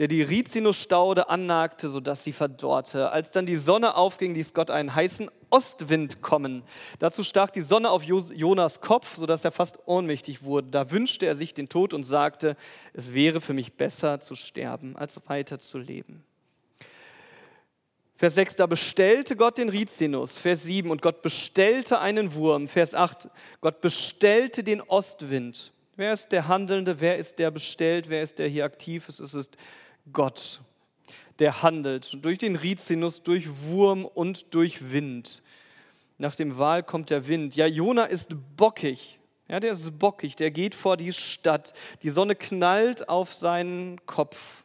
der 0.00 0.08
die 0.08 0.22
Rizinusstaude 0.22 1.28
annagte, 1.28 1.90
sodass 1.90 2.24
sie 2.24 2.32
verdorrte. 2.32 3.10
Als 3.10 3.32
dann 3.32 3.44
die 3.44 3.58
Sonne 3.58 3.96
aufging, 3.96 4.34
ließ 4.34 4.54
Gott 4.54 4.70
einen 4.70 4.94
heißen 4.94 5.30
Ostwind 5.50 6.22
kommen. 6.22 6.62
Dazu 7.00 7.22
stach 7.22 7.50
die 7.50 7.60
Sonne 7.60 7.90
auf 7.90 8.02
Jonas 8.02 8.80
Kopf, 8.80 9.16
sodass 9.16 9.44
er 9.44 9.52
fast 9.52 9.78
ohnmächtig 9.84 10.42
wurde. 10.42 10.70
Da 10.70 10.90
wünschte 10.90 11.26
er 11.26 11.36
sich 11.36 11.52
den 11.52 11.68
Tod 11.68 11.92
und 11.92 12.04
sagte, 12.04 12.56
es 12.94 13.12
wäre 13.12 13.42
für 13.42 13.52
mich 13.52 13.74
besser 13.74 14.20
zu 14.20 14.36
sterben, 14.36 14.96
als 14.96 15.20
weiter 15.28 15.58
zu 15.58 15.76
leben. 15.76 16.24
Vers 18.16 18.36
6, 18.36 18.56
da 18.56 18.64
bestellte 18.64 19.36
Gott 19.36 19.58
den 19.58 19.68
Rizinus. 19.68 20.38
Vers 20.38 20.62
7, 20.62 20.90
und 20.90 21.02
Gott 21.02 21.20
bestellte 21.20 22.00
einen 22.00 22.34
Wurm. 22.34 22.68
Vers 22.68 22.94
8, 22.94 23.28
Gott 23.60 23.82
bestellte 23.82 24.64
den 24.64 24.80
Ostwind. 24.80 25.74
Wer 25.96 26.14
ist 26.14 26.32
der 26.32 26.48
Handelnde? 26.48 27.00
Wer 27.00 27.18
ist 27.18 27.38
der 27.38 27.50
bestellt? 27.50 28.08
Wer 28.08 28.22
ist 28.22 28.38
der 28.38 28.48
hier 28.48 28.64
aktiv 28.64 29.06
ist? 29.10 29.20
Es 29.20 29.34
ist 29.34 29.58
Gott, 30.12 30.60
der 31.38 31.62
handelt. 31.62 32.24
Durch 32.24 32.38
den 32.38 32.56
Rizinus, 32.56 33.22
durch 33.22 33.48
Wurm 33.64 34.04
und 34.04 34.54
durch 34.54 34.90
Wind. 34.90 35.42
Nach 36.18 36.34
dem 36.34 36.58
Wahl 36.58 36.82
kommt 36.82 37.10
der 37.10 37.26
Wind. 37.28 37.56
Ja, 37.56 37.66
Jona 37.66 38.04
ist 38.04 38.34
bockig. 38.56 39.18
Ja, 39.48 39.58
der 39.58 39.72
ist 39.72 39.98
bockig, 39.98 40.36
der 40.36 40.50
geht 40.50 40.74
vor 40.74 40.96
die 40.96 41.12
Stadt. 41.12 41.72
Die 42.02 42.10
Sonne 42.10 42.36
knallt 42.36 43.08
auf 43.08 43.34
seinen 43.34 44.04
Kopf. 44.06 44.64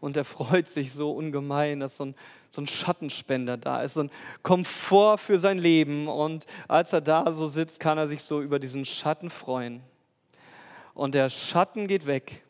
Und 0.00 0.16
er 0.16 0.24
freut 0.24 0.66
sich 0.66 0.92
so 0.92 1.12
ungemein, 1.12 1.80
dass 1.80 1.96
so 1.96 2.06
ein, 2.06 2.14
so 2.50 2.62
ein 2.62 2.66
Schattenspender 2.66 3.56
da 3.56 3.82
ist, 3.82 3.94
so 3.94 4.02
ein 4.02 4.10
Komfort 4.42 5.18
für 5.18 5.38
sein 5.38 5.58
Leben. 5.58 6.08
Und 6.08 6.46
als 6.66 6.92
er 6.92 7.00
da 7.00 7.30
so 7.30 7.48
sitzt, 7.48 7.78
kann 7.78 7.98
er 7.98 8.08
sich 8.08 8.22
so 8.22 8.40
über 8.40 8.58
diesen 8.58 8.84
Schatten 8.84 9.30
freuen. 9.30 9.82
und 10.94 11.14
der 11.14 11.28
Schatten 11.30 11.86
geht 11.86 12.06
weg. 12.06 12.42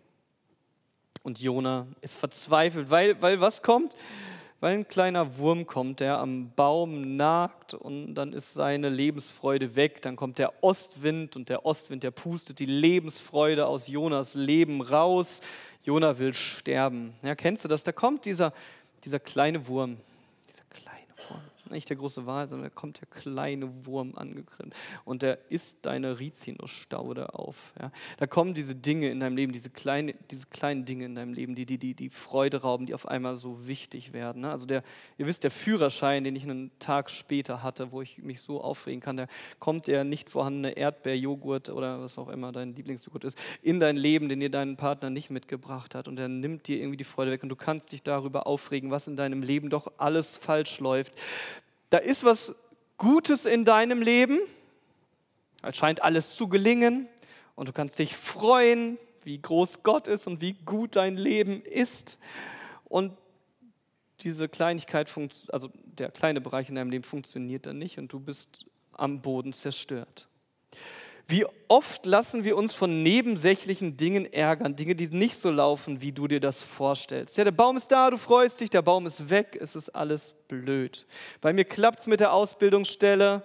Und 1.23 1.41
Jona 1.41 1.87
ist 2.01 2.17
verzweifelt, 2.17 2.91
weil, 2.91 3.21
weil 3.21 3.41
was 3.41 3.63
kommt? 3.63 3.93
Weil 4.61 4.75
ein 4.79 4.89
kleiner 4.89 5.39
Wurm 5.39 5.67
kommt, 5.67 6.01
der 6.01 6.19
am 6.19 6.51
Baum 6.57 7.17
nagt 7.17 7.75
und 7.75 8.15
dann 8.15 8.33
ist 8.33 8.55
seine 8.55 8.89
Lebensfreude 8.89 9.77
weg. 9.77 10.03
Dann 10.03 10.17
kommt 10.17 10.39
der 10.39 10.65
Ostwind 10.65 11.37
und 11.37 11.49
der 11.49 11.65
Ostwind, 11.65 12.03
der 12.03 12.11
pustet 12.11 12.59
die 12.59 12.67
Lebensfreude 12.67 13.67
aus 13.67 13.87
Jonas 13.87 14.35
Leben 14.35 14.81
raus. 14.81 15.41
Jona 15.85 16.19
will 16.19 16.35
sterben. 16.35 17.15
Ja, 17.23 17.37
kennst 17.37 17.65
du 17.65 17.69
das? 17.69 17.85
Da 17.85 17.93
kommt 17.93 18.25
dieser, 18.25 18.53
dieser 19.05 19.21
kleine 19.21 19.69
Wurm, 19.69 19.91
dieser 19.91 19.99
kleine 19.99 19.99
Wurm 19.99 20.18
nicht 21.71 21.89
der 21.89 21.97
große 21.97 22.27
Wal, 22.27 22.49
sondern 22.49 22.69
da 22.69 22.75
kommt 22.75 23.01
der 23.01 23.09
kleine 23.09 23.87
Wurm 23.87 24.15
angegrinnt 24.17 24.75
und 25.05 25.23
der 25.23 25.51
isst 25.51 25.87
deine 25.87 26.19
Rizinusstaude 26.19 27.35
auf. 27.35 27.73
Ja. 27.81 27.91
Da 28.19 28.27
kommen 28.27 28.55
diese 28.55 28.75
Dinge 28.75 29.11
in 29.11 29.21
deinem 29.21 29.37
Leben, 29.37 29.53
diese, 29.53 29.71
kleine, 29.71 30.15
diese 30.31 30.47
kleinen 30.47 30.85
Dinge 30.85 31.05
in 31.05 31.15
deinem 31.15 31.33
Leben, 31.33 31.55
die, 31.55 31.67
die, 31.67 31.79
die, 31.79 31.95
die 31.95 32.11
Freude 32.11 32.63
rauben, 32.63 32.87
die 32.87 32.95
auf 32.95 33.07
einmal 33.07 33.37
so 33.37 33.67
wichtig 33.67 34.13
werden. 34.13 34.43
Ne. 34.43 34.51
Also 34.51 34.67
der, 34.67 34.83
ihr 35.17 35.27
wisst, 35.27 35.45
der 35.45 35.51
Führerschein, 35.51 36.25
den 36.25 36.37
ich 36.37 36.45
einen 36.45 36.71
Tag 36.79 37.11
später 37.11 37.63
hatte, 37.63 37.93
wo 37.93 38.03
ich 38.03 38.19
mich 38.19 38.41
so 38.41 38.61
aufregen 38.61 39.01
kann, 39.01 39.17
da 39.17 39.27
kommt 39.59 39.87
der 39.87 40.05
nicht 40.05 40.31
vorhandene 40.31 40.77
Erdbeerjoghurt 40.77 41.71
oder 41.71 42.01
was 42.01 42.19
auch 42.19 42.29
immer 42.29 42.53
dein 42.53 42.75
Lieblingsjoghurt 42.75 43.25
ist, 43.25 43.39
in 43.63 43.81
dein 43.81 43.97
Leben, 43.97 44.29
den 44.29 44.41
dir 44.41 44.51
dein 44.51 44.77
Partner 44.77 45.11
nicht 45.11 45.31
mitgebracht 45.31 45.95
hat 45.95 46.09
und 46.09 46.17
der 46.17 46.29
nimmt 46.29 46.69
dir 46.69 46.79
irgendwie 46.79 46.97
die 46.97 47.05
Freude 47.05 47.31
weg 47.31 47.43
und 47.43 47.49
du 47.49 47.57
kannst 47.57 47.93
dich 47.93 48.03
darüber 48.03 48.47
aufregen, 48.47 48.91
was 48.91 49.07
in 49.07 49.17
deinem 49.17 49.43
Leben 49.43 49.71
doch 49.71 49.93
alles 49.99 50.37
falsch 50.37 50.81
läuft 50.81 51.13
da 51.90 51.98
ist 51.98 52.24
was 52.24 52.55
Gutes 52.96 53.44
in 53.44 53.64
deinem 53.64 54.03
Leben, 54.03 54.38
es 55.62 55.77
scheint 55.77 56.03
alles 56.03 56.37
zu 56.37 56.48
gelingen 56.48 57.09
und 57.55 57.68
du 57.68 57.72
kannst 57.72 57.98
dich 57.98 58.16
freuen, 58.16 58.98
wie 59.22 59.40
groß 59.40 59.83
Gott 59.83 60.09
ist 60.09 60.27
und 60.27 60.40
wie 60.40 60.55
gut 60.55 60.96
dein 60.96 61.16
Leben 61.16 61.62
ist. 61.62 62.18
Und 62.85 63.16
diese 64.20 64.48
Kleinigkeit, 64.48 65.12
also 65.48 65.70
der 65.85 66.11
kleine 66.11 66.40
Bereich 66.40 66.68
in 66.68 66.74
deinem 66.74 66.90
Leben 66.90 67.05
funktioniert 67.05 67.66
dann 67.66 67.79
nicht 67.79 67.98
und 67.98 68.12
du 68.12 68.20
bist 68.20 68.66
am 68.92 69.20
Boden 69.20 69.53
zerstört. 69.53 70.29
Wie 71.31 71.45
oft 71.69 72.07
lassen 72.07 72.43
wir 72.45 72.57
uns 72.57 72.73
von 72.73 73.03
nebensächlichen 73.03 73.99
Dingen 73.99 74.33
ärgern, 74.33 74.77
Dinge, 74.77 74.95
die 74.95 75.09
nicht 75.09 75.38
so 75.38 75.51
laufen, 75.51 76.01
wie 76.01 76.11
du 76.11 76.27
dir 76.27 76.41
das 76.41 76.62
vorstellst. 76.62 77.37
Ja, 77.37 77.45
der 77.45 77.51
Baum 77.51 77.77
ist 77.77 77.88
da, 77.88 78.11
du 78.11 78.17
freust 78.17 78.62
dich, 78.62 78.71
der 78.71 78.81
Baum 78.81 79.07
ist 79.07 79.29
weg, 79.29 79.59
es 79.61 79.77
ist 79.77 79.91
alles 79.91 80.35
blöd. 80.49 81.07
Bei 81.43 81.53
mir 81.53 81.67
klappt 81.67 82.01
es 82.01 82.07
mit 82.07 82.21
der 82.21 82.33
Ausbildungsstelle, 82.33 83.43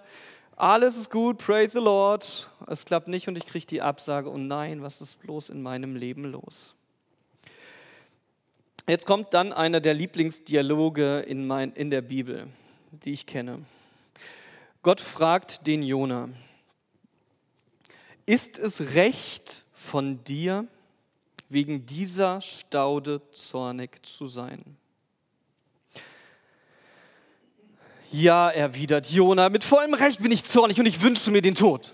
alles 0.56 0.96
ist 0.96 1.12
gut, 1.12 1.40
praise 1.40 1.72
the 1.72 1.84
Lord. 1.84 2.50
Es 2.68 2.86
klappt 2.86 3.10
nicht 3.10 3.28
und 3.28 3.36
ich 3.36 3.46
kriege 3.46 3.66
die 3.66 3.82
Absage, 3.82 4.32
oh 4.32 4.38
nein, 4.38 4.82
was 4.82 5.02
ist 5.02 5.20
bloß 5.20 5.50
in 5.50 5.62
meinem 5.62 5.98
Leben 5.98 6.24
los? 6.24 6.76
Jetzt 8.88 9.06
kommt 9.06 9.34
dann 9.34 9.52
einer 9.52 9.82
der 9.82 9.94
Lieblingsdialoge 9.94 11.20
in, 11.20 11.48
mein, 11.48 11.74
in 11.74 11.90
der 11.90 12.02
Bibel, 12.02 12.48
die 12.92 13.12
ich 13.12 13.26
kenne. 13.26 13.66
Gott 14.84 15.02
fragt 15.02 15.68
den 15.68 15.84
Jona, 15.84 16.30
ist 18.26 18.58
es 18.58 18.96
recht 18.96 19.66
von 19.74 20.24
dir, 20.24 20.68
wegen 21.50 21.86
dieser 21.86 22.42
Staude 22.42 23.22
zornig 23.32 24.06
zu 24.06 24.28
sein? 24.28 24.78
Ja, 28.12 28.50
erwidert 28.50 29.10
Jona, 29.10 29.50
mit 29.50 29.64
vollem 29.64 29.94
Recht 29.96 30.22
bin 30.22 30.32
ich 30.32 30.44
zornig 30.44 30.80
und 30.80 30.86
ich 30.86 31.02
wünsche 31.02 31.32
mir 31.32 31.42
den 31.42 31.56
Tod. 31.56 31.94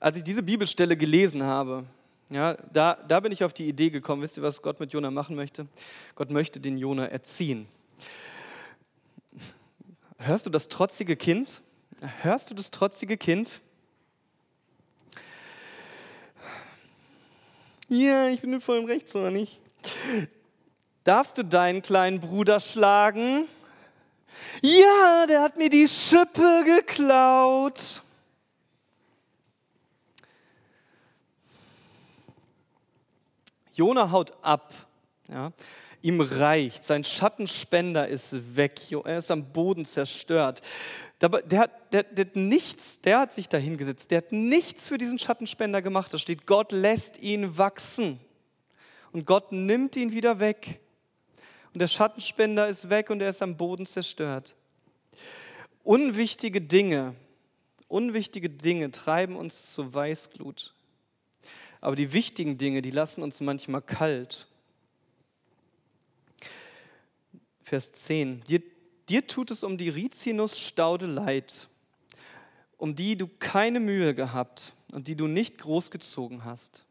Als 0.00 0.16
ich 0.16 0.24
diese 0.24 0.42
Bibelstelle 0.42 0.96
gelesen 0.96 1.44
habe, 1.44 1.84
ja, 2.28 2.54
da, 2.72 2.94
da 3.06 3.20
bin 3.20 3.30
ich 3.30 3.44
auf 3.44 3.52
die 3.52 3.68
Idee 3.68 3.90
gekommen, 3.90 4.22
wisst 4.22 4.36
ihr, 4.36 4.42
was 4.42 4.62
Gott 4.62 4.80
mit 4.80 4.92
Jona 4.92 5.10
machen 5.10 5.36
möchte? 5.36 5.68
Gott 6.14 6.30
möchte 6.30 6.58
den 6.58 6.76
Jona 6.76 7.06
erziehen. 7.06 7.68
Hörst 10.18 10.46
du 10.46 10.50
das 10.50 10.68
trotzige 10.68 11.14
Kind? 11.14 11.62
Hörst 12.22 12.50
du 12.50 12.54
das 12.54 12.72
trotzige 12.72 13.16
Kind? 13.16 13.60
Ja, 17.88 18.28
ich 18.28 18.40
bin 18.40 18.60
voll 18.60 18.78
im 18.78 18.86
Recht, 18.86 19.14
oder 19.14 19.30
nicht? 19.30 19.60
Darfst 21.04 21.38
du 21.38 21.44
deinen 21.44 21.80
kleinen 21.80 22.20
Bruder 22.20 22.58
schlagen? 22.58 23.46
Ja, 24.62 25.26
der 25.28 25.42
hat 25.42 25.56
mir 25.56 25.70
die 25.70 25.86
Schippe 25.86 26.64
geklaut. 26.64 28.02
Jona 33.74 34.10
haut 34.10 34.32
ab. 34.42 34.72
Ja. 35.28 35.52
Ihm 36.02 36.20
reicht, 36.20 36.82
sein 36.82 37.04
Schattenspender 37.04 38.08
ist 38.08 38.56
weg, 38.56 38.80
er 39.04 39.18
ist 39.18 39.30
am 39.30 39.52
Boden 39.52 39.84
zerstört. 39.84 40.60
Der, 41.22 41.28
der, 41.28 41.68
der, 41.92 42.02
der, 42.02 42.26
nichts, 42.34 43.00
der 43.00 43.20
hat 43.20 43.32
sich 43.32 43.48
da 43.48 43.56
hingesetzt, 43.56 44.10
der 44.10 44.18
hat 44.18 44.32
nichts 44.32 44.88
für 44.88 44.98
diesen 44.98 45.20
Schattenspender 45.20 45.80
gemacht. 45.80 46.12
Da 46.12 46.18
steht, 46.18 46.48
Gott 46.48 46.72
lässt 46.72 47.16
ihn 47.22 47.56
wachsen 47.56 48.18
und 49.12 49.24
Gott 49.24 49.52
nimmt 49.52 49.94
ihn 49.94 50.12
wieder 50.12 50.40
weg. 50.40 50.80
Und 51.72 51.78
der 51.78 51.86
Schattenspender 51.86 52.66
ist 52.66 52.90
weg 52.90 53.08
und 53.08 53.22
er 53.22 53.30
ist 53.30 53.40
am 53.40 53.56
Boden 53.56 53.86
zerstört. 53.86 54.56
Unwichtige 55.84 56.60
Dinge, 56.60 57.14
unwichtige 57.86 58.50
Dinge 58.50 58.90
treiben 58.90 59.36
uns 59.36 59.72
zur 59.72 59.94
Weißglut. 59.94 60.74
Aber 61.80 61.94
die 61.94 62.12
wichtigen 62.12 62.58
Dinge, 62.58 62.82
die 62.82 62.90
lassen 62.90 63.22
uns 63.22 63.40
manchmal 63.40 63.82
kalt. 63.82 64.48
Vers 67.62 67.92
10. 67.92 68.42
Dir, 68.42 68.62
dir 69.08 69.26
tut 69.26 69.50
es 69.50 69.62
um 69.62 69.78
die 69.78 69.88
Rizinusstaude 69.88 71.06
leid, 71.06 71.68
um 72.78 72.94
die 72.94 73.16
du 73.16 73.28
keine 73.38 73.80
Mühe 73.80 74.14
gehabt 74.14 74.74
und 74.92 75.08
die 75.08 75.16
du 75.16 75.26
nicht 75.26 75.58
großgezogen 75.58 76.44
hast. 76.44 76.84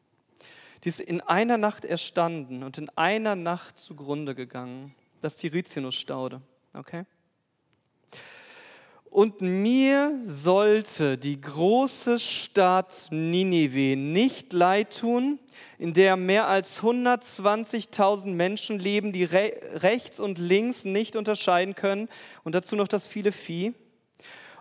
Die 0.83 0.89
ist 0.89 0.99
in 0.99 1.21
einer 1.21 1.57
Nacht 1.57 1.85
erstanden 1.85 2.63
und 2.63 2.77
in 2.77 2.89
einer 2.97 3.35
Nacht 3.35 3.77
zugrunde 3.77 4.33
gegangen. 4.33 4.95
Das 5.21 5.35
ist 5.35 5.43
die 5.43 5.47
Rizinusstaude. 5.47 6.41
Okay? 6.73 7.05
Und 9.11 9.41
mir 9.41 10.17
sollte 10.23 11.17
die 11.17 11.41
große 11.41 12.17
Stadt 12.17 13.09
Ninive 13.11 13.97
nicht 13.97 14.53
leid 14.53 14.99
tun, 14.99 15.37
in 15.77 15.93
der 15.93 16.15
mehr 16.15 16.47
als 16.47 16.81
120.000 16.81 18.27
Menschen 18.27 18.79
leben, 18.79 19.11
die 19.11 19.25
re 19.25 19.51
rechts 19.73 20.17
und 20.21 20.37
links 20.37 20.85
nicht 20.85 21.17
unterscheiden 21.17 21.75
können 21.75 22.07
und 22.45 22.55
dazu 22.55 22.77
noch 22.77 22.87
das 22.87 23.05
viele 23.05 23.33
Vieh. 23.33 23.73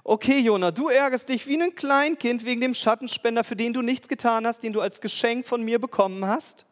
Okay, 0.02 0.40
Jona, 0.40 0.72
du 0.72 0.88
ärgerst 0.88 1.28
dich 1.28 1.46
wie 1.46 1.62
ein 1.62 1.76
Kleinkind 1.76 2.44
wegen 2.44 2.60
dem 2.60 2.74
Schattenspender, 2.74 3.44
für 3.44 3.54
den 3.54 3.72
du 3.72 3.82
nichts 3.82 4.08
getan 4.08 4.48
hast, 4.48 4.64
den 4.64 4.72
du 4.72 4.80
als 4.80 5.00
Geschenk 5.00 5.46
von 5.46 5.62
mir 5.62 5.78
bekommen 5.78 6.26
hast. 6.26 6.66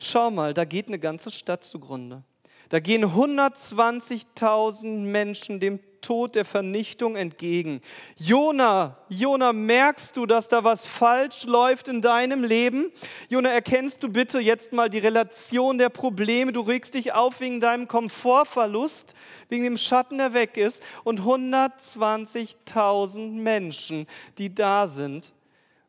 Schau 0.00 0.32
mal, 0.32 0.52
da 0.52 0.64
geht 0.64 0.88
eine 0.88 0.98
ganze 0.98 1.30
Stadt 1.30 1.62
zugrunde. 1.62 2.24
Da 2.68 2.80
gehen 2.80 3.04
120.000 3.04 5.00
Menschen 5.00 5.60
dem 5.60 5.80
Tod 6.04 6.34
der 6.34 6.44
Vernichtung 6.44 7.16
entgegen. 7.16 7.80
Jona, 8.16 8.98
Jona, 9.08 9.54
merkst 9.54 10.14
du, 10.16 10.26
dass 10.26 10.50
da 10.50 10.62
was 10.62 10.84
falsch 10.84 11.44
läuft 11.44 11.88
in 11.88 12.02
deinem 12.02 12.44
Leben? 12.44 12.92
Jona, 13.30 13.48
erkennst 13.48 14.02
du 14.02 14.10
bitte 14.10 14.38
jetzt 14.38 14.74
mal 14.74 14.90
die 14.90 14.98
Relation 14.98 15.78
der 15.78 15.88
Probleme? 15.88 16.52
Du 16.52 16.60
regst 16.60 16.92
dich 16.94 17.14
auf 17.14 17.40
wegen 17.40 17.60
deinem 17.60 17.88
Komfortverlust, 17.88 19.14
wegen 19.48 19.64
dem 19.64 19.78
Schatten, 19.78 20.18
der 20.18 20.34
weg 20.34 20.58
ist 20.58 20.82
und 21.04 21.22
120.000 21.22 23.32
Menschen, 23.32 24.06
die 24.36 24.54
da 24.54 24.86
sind. 24.86 25.32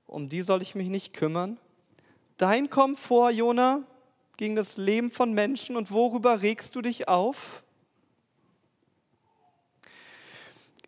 Um 0.07 0.29
die 0.29 0.43
soll 0.43 0.61
ich 0.61 0.75
mich 0.75 0.87
nicht 0.87 1.13
kümmern? 1.13 1.57
Dein 2.37 2.69
Komfort, 2.69 3.31
Jona, 3.31 3.83
gegen 4.37 4.55
das 4.55 4.77
Leben 4.77 5.11
von 5.11 5.33
Menschen 5.33 5.75
und 5.75 5.91
worüber 5.91 6.41
regst 6.41 6.75
du 6.75 6.81
dich 6.81 7.07
auf? 7.07 7.63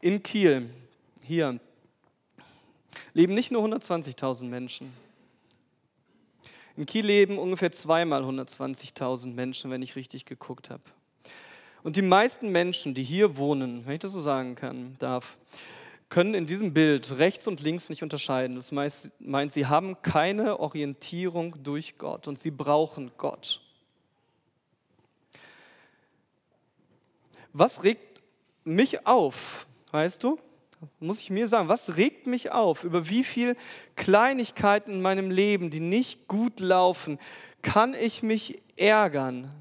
In 0.01 0.21
Kiel, 0.21 0.69
hier, 1.25 1.59
leben 3.13 3.33
nicht 3.33 3.51
nur 3.51 3.63
120.000 3.63 4.43
Menschen. 4.43 4.93
In 6.75 6.85
Kiel 6.85 7.05
leben 7.05 7.39
ungefähr 7.39 7.71
zweimal 7.71 8.23
120.000 8.23 9.33
Menschen, 9.33 9.71
wenn 9.71 9.81
ich 9.81 9.95
richtig 9.95 10.25
geguckt 10.25 10.69
habe. 10.69 10.83
Und 11.83 11.95
die 11.95 12.03
meisten 12.03 12.51
Menschen, 12.51 12.93
die 12.93 13.03
hier 13.03 13.37
wohnen, 13.37 13.85
wenn 13.85 13.93
ich 13.93 13.99
das 13.99 14.11
so 14.11 14.21
sagen 14.21 14.55
kann, 14.55 14.95
darf, 14.99 15.37
können 16.09 16.33
in 16.33 16.45
diesem 16.45 16.73
Bild 16.73 17.17
rechts 17.19 17.47
und 17.47 17.61
links 17.61 17.89
nicht 17.89 18.03
unterscheiden. 18.03 18.55
Das 18.55 18.71
meint, 18.71 19.51
sie 19.51 19.65
haben 19.65 20.01
keine 20.01 20.59
Orientierung 20.59 21.61
durch 21.63 21.97
Gott 21.97 22.27
und 22.27 22.39
sie 22.39 22.51
brauchen 22.51 23.11
Gott. 23.17 23.61
Was 27.53 27.83
regt 27.83 28.21
mich 28.63 29.05
auf, 29.05 29.67
weißt 29.91 30.23
du? 30.23 30.39
muss 30.99 31.19
ich 31.19 31.29
mir 31.29 31.47
sagen, 31.47 31.69
was 31.69 31.97
regt 31.97 32.27
mich 32.27 32.51
auf? 32.51 32.83
Über 32.83 33.09
wie 33.09 33.23
viele 33.23 33.55
Kleinigkeiten 33.95 34.91
in 34.91 35.01
meinem 35.01 35.31
Leben, 35.31 35.69
die 35.69 35.79
nicht 35.79 36.27
gut 36.27 36.59
laufen, 36.59 37.19
kann 37.61 37.93
ich 37.93 38.23
mich 38.23 38.61
ärgern? 38.75 39.51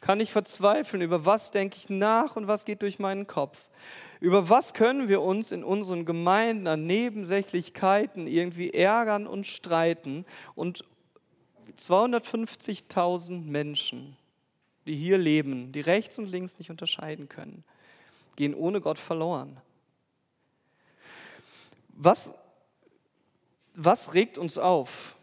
Kann 0.00 0.20
ich 0.20 0.30
verzweifeln? 0.30 1.02
Über 1.02 1.24
was 1.24 1.50
denke 1.50 1.76
ich 1.76 1.90
nach 1.90 2.36
und 2.36 2.46
was 2.46 2.64
geht 2.64 2.82
durch 2.82 2.98
meinen 2.98 3.26
Kopf? 3.26 3.68
Über 4.20 4.48
was 4.48 4.74
können 4.74 5.08
wir 5.08 5.22
uns 5.22 5.52
in 5.52 5.62
unseren 5.62 6.04
Gemeinden 6.04 6.66
an 6.66 6.86
Nebensächlichkeiten 6.86 8.26
irgendwie 8.26 8.70
ärgern 8.72 9.26
und 9.26 9.46
streiten? 9.46 10.24
Und 10.54 10.84
250.000 11.76 13.44
Menschen, 13.44 14.16
die 14.86 14.96
hier 14.96 15.18
leben, 15.18 15.70
die 15.70 15.80
rechts 15.80 16.18
und 16.18 16.26
links 16.26 16.58
nicht 16.58 16.70
unterscheiden 16.70 17.28
können, 17.28 17.62
gehen 18.34 18.54
ohne 18.54 18.80
Gott 18.80 18.98
verloren. 18.98 19.60
Was, 21.90 22.34
was 23.74 24.14
regt 24.14 24.38
uns 24.38 24.58
auf? 24.58 25.16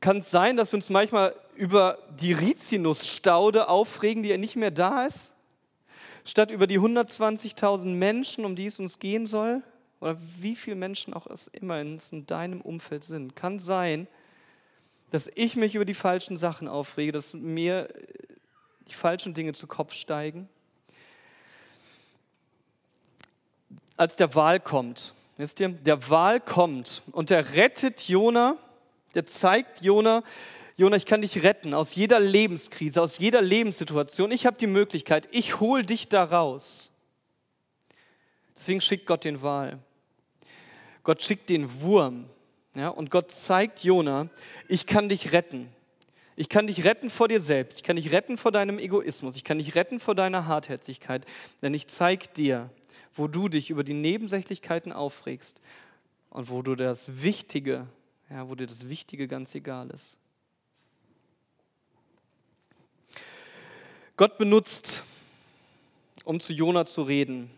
Kann 0.00 0.18
es 0.18 0.30
sein, 0.30 0.56
dass 0.56 0.72
wir 0.72 0.76
uns 0.76 0.90
manchmal 0.90 1.34
über 1.56 1.98
die 2.20 2.32
Rizinusstaude 2.32 3.68
aufregen, 3.68 4.22
die 4.22 4.28
ja 4.28 4.36
nicht 4.36 4.54
mehr 4.54 4.70
da 4.70 5.06
ist? 5.06 5.32
Statt 6.28 6.50
über 6.50 6.66
die 6.66 6.78
120.000 6.78 7.86
Menschen, 7.86 8.44
um 8.44 8.54
die 8.54 8.66
es 8.66 8.78
uns 8.78 8.98
gehen 8.98 9.26
soll? 9.26 9.62
Oder 10.00 10.18
wie 10.38 10.56
viele 10.56 10.76
Menschen 10.76 11.14
auch 11.14 11.26
es 11.26 11.48
immer 11.48 11.80
in 11.80 11.98
deinem 12.26 12.60
Umfeld 12.60 13.02
sind? 13.02 13.34
Kann 13.34 13.58
sein, 13.58 14.06
dass 15.10 15.30
ich 15.34 15.56
mich 15.56 15.74
über 15.74 15.86
die 15.86 15.94
falschen 15.94 16.36
Sachen 16.36 16.68
aufrege, 16.68 17.12
dass 17.12 17.32
mir 17.32 17.88
die 18.88 18.92
falschen 18.92 19.32
Dinge 19.32 19.54
zu 19.54 19.66
Kopf 19.66 19.94
steigen? 19.94 20.50
Als 23.96 24.16
der 24.16 24.34
Wahl 24.34 24.60
kommt, 24.60 25.14
Wisst 25.38 25.60
ihr, 25.60 25.68
der 25.68 26.10
Wahl 26.10 26.40
kommt 26.40 27.00
und 27.12 27.30
der 27.30 27.54
rettet 27.54 28.08
Jona, 28.08 28.56
der 29.14 29.24
zeigt 29.24 29.82
Jona, 29.82 30.24
Jona, 30.78 30.96
ich 30.96 31.06
kann 31.06 31.22
dich 31.22 31.42
retten 31.42 31.74
aus 31.74 31.96
jeder 31.96 32.20
Lebenskrise, 32.20 33.02
aus 33.02 33.18
jeder 33.18 33.42
Lebenssituation. 33.42 34.30
Ich 34.30 34.46
habe 34.46 34.56
die 34.56 34.68
Möglichkeit, 34.68 35.26
ich 35.32 35.58
hole 35.58 35.84
dich 35.84 36.08
da 36.08 36.22
raus. 36.22 36.92
Deswegen 38.56 38.80
schickt 38.80 39.04
Gott 39.04 39.24
den 39.24 39.42
Wahl. 39.42 39.80
Gott 41.02 41.20
schickt 41.20 41.48
den 41.48 41.82
Wurm. 41.82 42.26
Ja, 42.76 42.90
und 42.90 43.10
Gott 43.10 43.32
zeigt 43.32 43.82
Jona, 43.82 44.28
ich 44.68 44.86
kann 44.86 45.08
dich 45.08 45.32
retten. 45.32 45.68
Ich 46.36 46.48
kann 46.48 46.68
dich 46.68 46.84
retten 46.84 47.10
vor 47.10 47.26
dir 47.26 47.40
selbst. 47.40 47.78
Ich 47.78 47.82
kann 47.82 47.96
dich 47.96 48.12
retten 48.12 48.38
vor 48.38 48.52
deinem 48.52 48.78
Egoismus. 48.78 49.34
Ich 49.34 49.42
kann 49.42 49.58
dich 49.58 49.74
retten 49.74 49.98
vor 49.98 50.14
deiner 50.14 50.46
Hartherzigkeit. 50.46 51.24
Denn 51.60 51.74
ich 51.74 51.88
zeige 51.88 52.28
dir, 52.28 52.70
wo 53.16 53.26
du 53.26 53.48
dich 53.48 53.70
über 53.70 53.82
die 53.82 53.94
Nebensächlichkeiten 53.94 54.92
aufregst 54.92 55.60
und 56.30 56.50
wo 56.50 56.62
du 56.62 56.76
das 56.76 57.20
Wichtige, 57.20 57.88
ja, 58.30 58.48
wo 58.48 58.54
dir 58.54 58.68
das 58.68 58.88
Wichtige 58.88 59.26
ganz 59.26 59.56
egal 59.56 59.90
ist. 59.90 60.16
Gott 64.18 64.36
benutzt, 64.36 65.04
um 66.24 66.40
zu 66.40 66.52
Jona 66.52 66.84
zu 66.84 67.02
reden, 67.02 67.48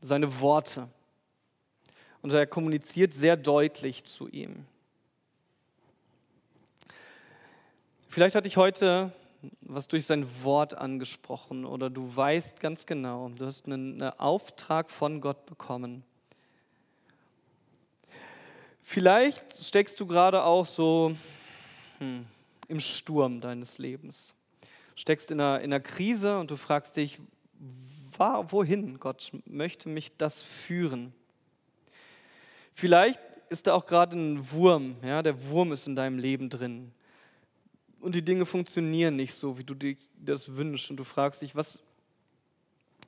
seine 0.00 0.38
Worte. 0.38 0.86
Und 2.22 2.32
er 2.32 2.46
kommuniziert 2.46 3.12
sehr 3.12 3.36
deutlich 3.36 4.04
zu 4.04 4.28
ihm. 4.28 4.66
Vielleicht 8.08 8.36
hatte 8.36 8.46
ich 8.46 8.56
heute 8.56 9.12
was 9.62 9.88
durch 9.88 10.06
sein 10.06 10.24
Wort 10.44 10.74
angesprochen 10.74 11.64
oder 11.64 11.90
du 11.90 12.14
weißt 12.14 12.60
ganz 12.60 12.86
genau, 12.86 13.28
du 13.30 13.46
hast 13.46 13.66
einen, 13.66 14.00
Auftrag 14.00 14.90
von 14.90 15.20
Gott 15.20 15.44
bekommen. 15.46 16.04
Vielleicht 18.84 19.58
steckst 19.58 19.98
du 19.98 20.06
gerade 20.06 20.44
auch 20.44 20.66
so 20.66 21.16
hm, 21.98 22.26
im 22.68 22.78
Sturm 22.78 23.40
deines 23.40 23.78
Lebens. 23.78 24.34
Steckst 25.00 25.30
in 25.30 25.40
einer, 25.40 25.60
in 25.60 25.72
einer 25.72 25.80
Krise 25.80 26.38
und 26.38 26.50
du 26.50 26.58
fragst 26.58 26.94
dich, 26.98 27.20
wohin 28.18 28.98
Gott 28.98 29.32
möchte 29.46 29.88
mich 29.88 30.14
das 30.18 30.42
führen? 30.42 31.14
Vielleicht 32.74 33.18
ist 33.48 33.66
da 33.66 33.72
auch 33.72 33.86
gerade 33.86 34.14
ein 34.14 34.52
Wurm, 34.52 34.96
ja, 35.02 35.22
der 35.22 35.48
Wurm 35.48 35.72
ist 35.72 35.86
in 35.86 35.96
deinem 35.96 36.18
Leben 36.18 36.50
drin 36.50 36.92
und 38.00 38.14
die 38.14 38.20
Dinge 38.20 38.44
funktionieren 38.44 39.16
nicht 39.16 39.32
so, 39.32 39.56
wie 39.56 39.64
du 39.64 39.72
dir 39.72 39.96
das 40.18 40.54
wünschst 40.54 40.90
und 40.90 40.98
du 40.98 41.04
fragst 41.04 41.40
dich, 41.40 41.56
was, 41.56 41.78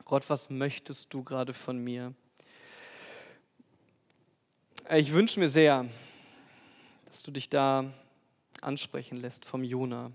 Gott, 0.06 0.24
was 0.30 0.48
möchtest 0.48 1.12
du 1.12 1.22
gerade 1.22 1.52
von 1.52 1.76
mir? 1.76 2.14
Ich 4.90 5.12
wünsche 5.12 5.38
mir 5.38 5.50
sehr, 5.50 5.84
dass 7.04 7.22
du 7.22 7.30
dich 7.30 7.50
da 7.50 7.84
ansprechen 8.62 9.18
lässt 9.18 9.44
vom 9.44 9.62
Jona. 9.62 10.10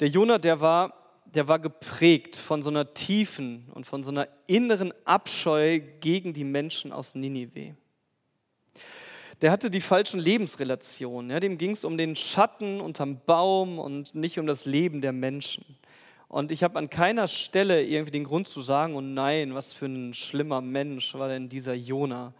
Der 0.00 0.08
Jona, 0.08 0.38
der 0.38 0.60
war, 0.60 0.92
der 1.24 1.48
war 1.48 1.58
geprägt 1.58 2.36
von 2.36 2.62
so 2.62 2.70
einer 2.70 2.94
tiefen 2.94 3.68
und 3.74 3.86
von 3.86 4.02
so 4.02 4.10
einer 4.10 4.28
inneren 4.46 4.92
Abscheu 5.04 5.80
gegen 6.00 6.32
die 6.32 6.44
Menschen 6.44 6.92
aus 6.92 7.14
Ninive 7.14 7.76
der 9.42 9.50
hatte 9.50 9.70
die 9.70 9.80
falschen 9.80 10.20
Lebensrelationen. 10.20 11.30
Ja, 11.30 11.40
dem 11.40 11.58
ging 11.58 11.72
es 11.72 11.84
um 11.84 11.98
den 11.98 12.16
Schatten 12.16 12.80
unterm 12.80 13.20
Baum 13.26 13.78
und 13.78 14.14
nicht 14.14 14.38
um 14.38 14.46
das 14.46 14.64
Leben 14.64 15.00
der 15.00 15.12
Menschen. 15.12 15.64
Und 16.28 16.50
ich 16.50 16.64
habe 16.64 16.78
an 16.78 16.90
keiner 16.90 17.28
Stelle 17.28 17.84
irgendwie 17.84 18.10
den 18.10 18.24
Grund 18.24 18.48
zu 18.48 18.62
sagen, 18.62 18.94
oh 18.94 19.00
nein, 19.00 19.54
was 19.54 19.72
für 19.72 19.86
ein 19.86 20.14
schlimmer 20.14 20.60
Mensch 20.60 21.14
war 21.14 21.28
denn 21.28 21.48
dieser 21.48 21.74
Jona, 21.74 22.32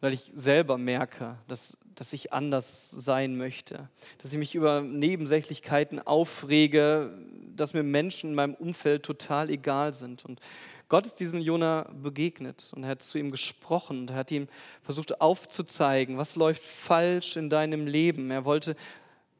weil 0.00 0.14
ich 0.14 0.30
selber 0.32 0.78
merke, 0.78 1.36
dass, 1.48 1.76
dass 1.94 2.12
ich 2.12 2.32
anders 2.32 2.90
sein 2.90 3.36
möchte, 3.36 3.88
dass 4.18 4.32
ich 4.32 4.38
mich 4.38 4.54
über 4.54 4.80
Nebensächlichkeiten 4.80 6.04
aufrege, 6.04 7.16
dass 7.56 7.74
mir 7.74 7.82
Menschen 7.82 8.30
in 8.30 8.36
meinem 8.36 8.54
Umfeld 8.54 9.02
total 9.02 9.50
egal 9.50 9.94
sind. 9.94 10.24
Und 10.24 10.40
Gott 10.88 11.06
ist 11.06 11.20
diesem 11.20 11.40
Jona 11.40 11.88
begegnet 12.02 12.70
und 12.74 12.86
hat 12.86 13.02
zu 13.02 13.18
ihm 13.18 13.30
gesprochen 13.30 14.00
und 14.00 14.12
hat 14.12 14.30
ihm 14.30 14.48
versucht 14.82 15.20
aufzuzeigen, 15.20 16.18
was 16.18 16.36
läuft 16.36 16.62
falsch 16.62 17.36
in 17.36 17.50
deinem 17.50 17.86
Leben. 17.86 18.30
Er 18.30 18.44
wollte 18.44 18.76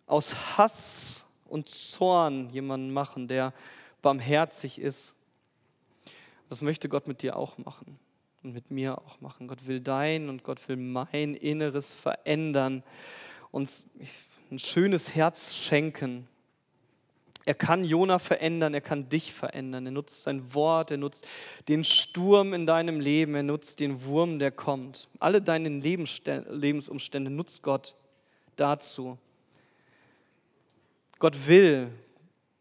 aus 0.07 0.57
Hass 0.57 1.25
und 1.47 1.69
Zorn 1.69 2.51
jemanden 2.51 2.93
machen, 2.93 3.29
der 3.29 3.53
barmherzig 4.01 4.79
ist. 4.79 5.15
Das 6.49 6.61
möchte 6.61 6.88
Gott 6.88 7.07
mit 7.07 7.23
dir 7.23 7.37
auch 7.37 7.59
machen 7.59 7.99
und 8.42 8.52
mit 8.52 8.70
mir 8.70 8.98
auch 8.98 9.20
machen. 9.20 9.48
Gott 9.48 9.66
will 9.66 9.81
dein 9.81 10.28
und 10.28 10.44
Gott 10.44 10.68
will 10.68 10.76
mein 10.76 11.35
Inneres 11.35 11.94
verändern, 11.94 12.83
uns 13.50 13.87
ein 14.50 14.59
schönes 14.59 15.14
Herz 15.14 15.55
schenken 15.55 16.28
er 17.44 17.55
kann 17.55 17.85
Jona 17.85 18.18
verändern, 18.18 18.74
er 18.74 18.81
kann 18.81 19.09
dich 19.09 19.33
verändern. 19.33 19.87
Er 19.87 19.92
nutzt 19.92 20.22
sein 20.22 20.55
Wort, 20.55 20.90
er 20.90 20.96
nutzt 20.96 21.26
den 21.68 21.85
Sturm 21.85 22.55
in 22.55 22.66
deinem 22.66 23.00
Leben, 23.00 23.35
er 23.35 23.42
nutzt 23.42 23.81
den 23.81 24.05
Wurm, 24.05 24.38
der 24.38 24.52
kommt. 24.52 25.09
Alle 25.18 25.42
deine 25.42 25.68
Lebensumstände 25.68 27.31
nutzt 27.31 27.62
Gott 27.62 27.96
dazu. 28.57 29.18
Gott 31.18 31.46
will, 31.46 31.90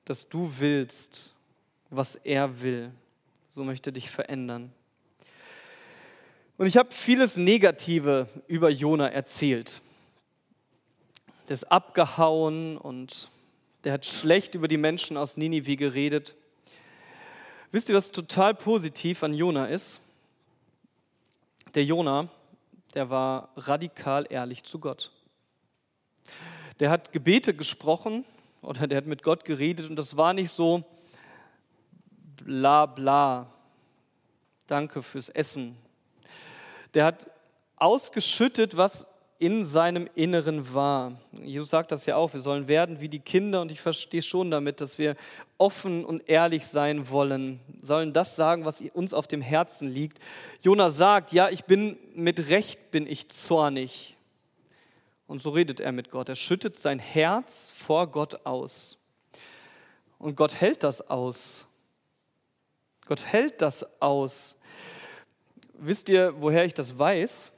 dass 0.06 0.28
du 0.28 0.52
willst, 0.60 1.36
was 1.90 2.16
er 2.16 2.62
will. 2.62 2.92
So 3.50 3.64
möchte 3.64 3.92
er 3.92 3.94
dich 3.94 4.10
verändern. 4.10 4.74
Und 6.62 6.68
ich 6.68 6.78
habe 6.78 6.92
vieles 6.92 7.38
Negative 7.38 8.28
über 8.46 8.70
Jona 8.70 9.08
erzählt. 9.08 9.82
Der 11.48 11.56
ist 11.56 11.64
abgehauen 11.72 12.78
und 12.78 13.32
der 13.84 13.94
hat 13.94 14.06
schlecht 14.06 14.54
über 14.54 14.68
die 14.68 14.78
Menschen 14.78 15.18
aus 15.18 15.38
Ninive 15.38 15.76
geredet. 15.76 16.36
Wisst 17.72 17.90
ihr, 17.90 17.96
was 17.96 18.12
total 18.12 18.54
positiv 18.54 19.24
an 19.24 19.34
Jona 19.34 19.66
ist? 19.66 20.02
Der 21.74 21.84
Jona, 21.84 22.30
der 22.94 23.10
war 23.10 23.50
radikal 23.56 24.28
ehrlich 24.30 24.64
zu 24.64 24.78
Gott. 24.78 25.12
Der 26.80 26.92
hat 26.92 27.12
Gebete 27.12 27.56
gesprochen 27.56 28.24
oder 28.62 28.86
der 28.86 28.98
hat 28.98 29.08
mit 29.08 29.24
Gott 29.24 29.46
geredet 29.46 29.90
und 29.90 29.96
das 29.96 30.16
war 30.16 30.34
nicht 30.36 30.52
so 30.52 30.84
bla 32.46 32.86
bla, 32.86 33.52
danke 34.68 35.02
fürs 35.02 35.30
Essen. 35.30 35.76
Der 36.94 37.06
hat 37.06 37.30
ausgeschüttet, 37.78 38.78
was 38.78 39.08
in 39.42 39.66
seinem 39.66 40.08
Inneren 40.14 40.72
war. 40.72 41.20
Jesus 41.32 41.72
sagt 41.72 41.92
das 41.92 42.06
ja 42.06 42.16
auch, 42.16 42.32
wir 42.34 42.42
sollen 42.42 42.68
werden 42.68 43.02
wie 43.02 43.10
die 43.10 43.20
Kinder 43.20 43.62
und 43.62 43.72
ich 43.72 43.82
verstehe 43.82 44.22
schon 44.22 44.52
damit, 44.52 44.82
dass 44.82 45.00
wir 45.00 45.16
offen 45.58 46.06
und 46.06 46.30
ehrlich 46.30 46.68
sein 46.68 47.10
wollen, 47.10 47.60
sollen 47.82 48.14
das 48.14 48.36
sagen, 48.36 48.66
was 48.66 48.82
uns 48.94 49.16
auf 49.16 49.28
dem 49.28 49.42
Herzen 49.42 49.90
liegt. 49.90 50.20
Jona 50.62 50.92
sagt, 50.92 51.32
ja, 51.32 51.50
ich 51.50 51.66
bin 51.66 51.98
mit 52.14 52.50
Recht 52.50 52.92
bin 52.92 53.08
ich 53.08 53.30
zornig. 53.30 54.16
Und 55.26 55.42
so 55.42 55.50
redet 55.50 55.80
er 55.80 55.92
mit 55.92 56.12
Gott. 56.12 56.30
Er 56.30 56.36
schüttet 56.36 56.78
sein 56.78 57.00
Herz 57.00 57.72
vor 57.76 58.12
Gott 58.12 58.46
aus. 58.46 59.00
Und 60.20 60.36
Gott 60.36 60.62
hält 60.62 60.84
das 60.84 61.10
aus. 61.10 61.66
Gott 63.08 63.26
hält 63.26 63.60
das 63.64 64.00
aus 64.00 64.56
wisst 65.82 66.10
ihr, 66.10 66.34
woher 66.40 66.66
ich 66.66 66.74
das 66.74 66.98
weiß, 66.98 67.52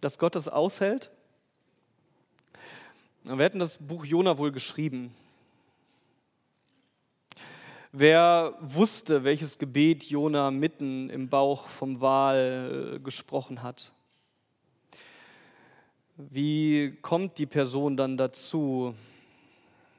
dass 0.00 0.18
Gott 0.18 0.34
das 0.34 0.48
aushält? 0.48 1.10
Wir 3.22 3.36
hätten 3.36 3.58
das 3.58 3.78
Buch 3.78 4.04
Jona 4.04 4.36
wohl 4.36 4.52
geschrieben. 4.52 5.14
Wer 7.92 8.58
wusste, 8.60 9.22
welches 9.22 9.56
Gebet 9.56 10.04
Jona 10.04 10.50
mitten 10.50 11.08
im 11.10 11.28
Bauch 11.28 11.68
vom 11.68 12.00
Wal 12.00 12.96
äh, 12.96 12.98
gesprochen 12.98 13.62
hat? 13.62 13.92
Wie 16.16 16.98
kommt 17.02 17.38
die 17.38 17.46
Person 17.46 17.96
dann 17.96 18.16
dazu, 18.16 18.94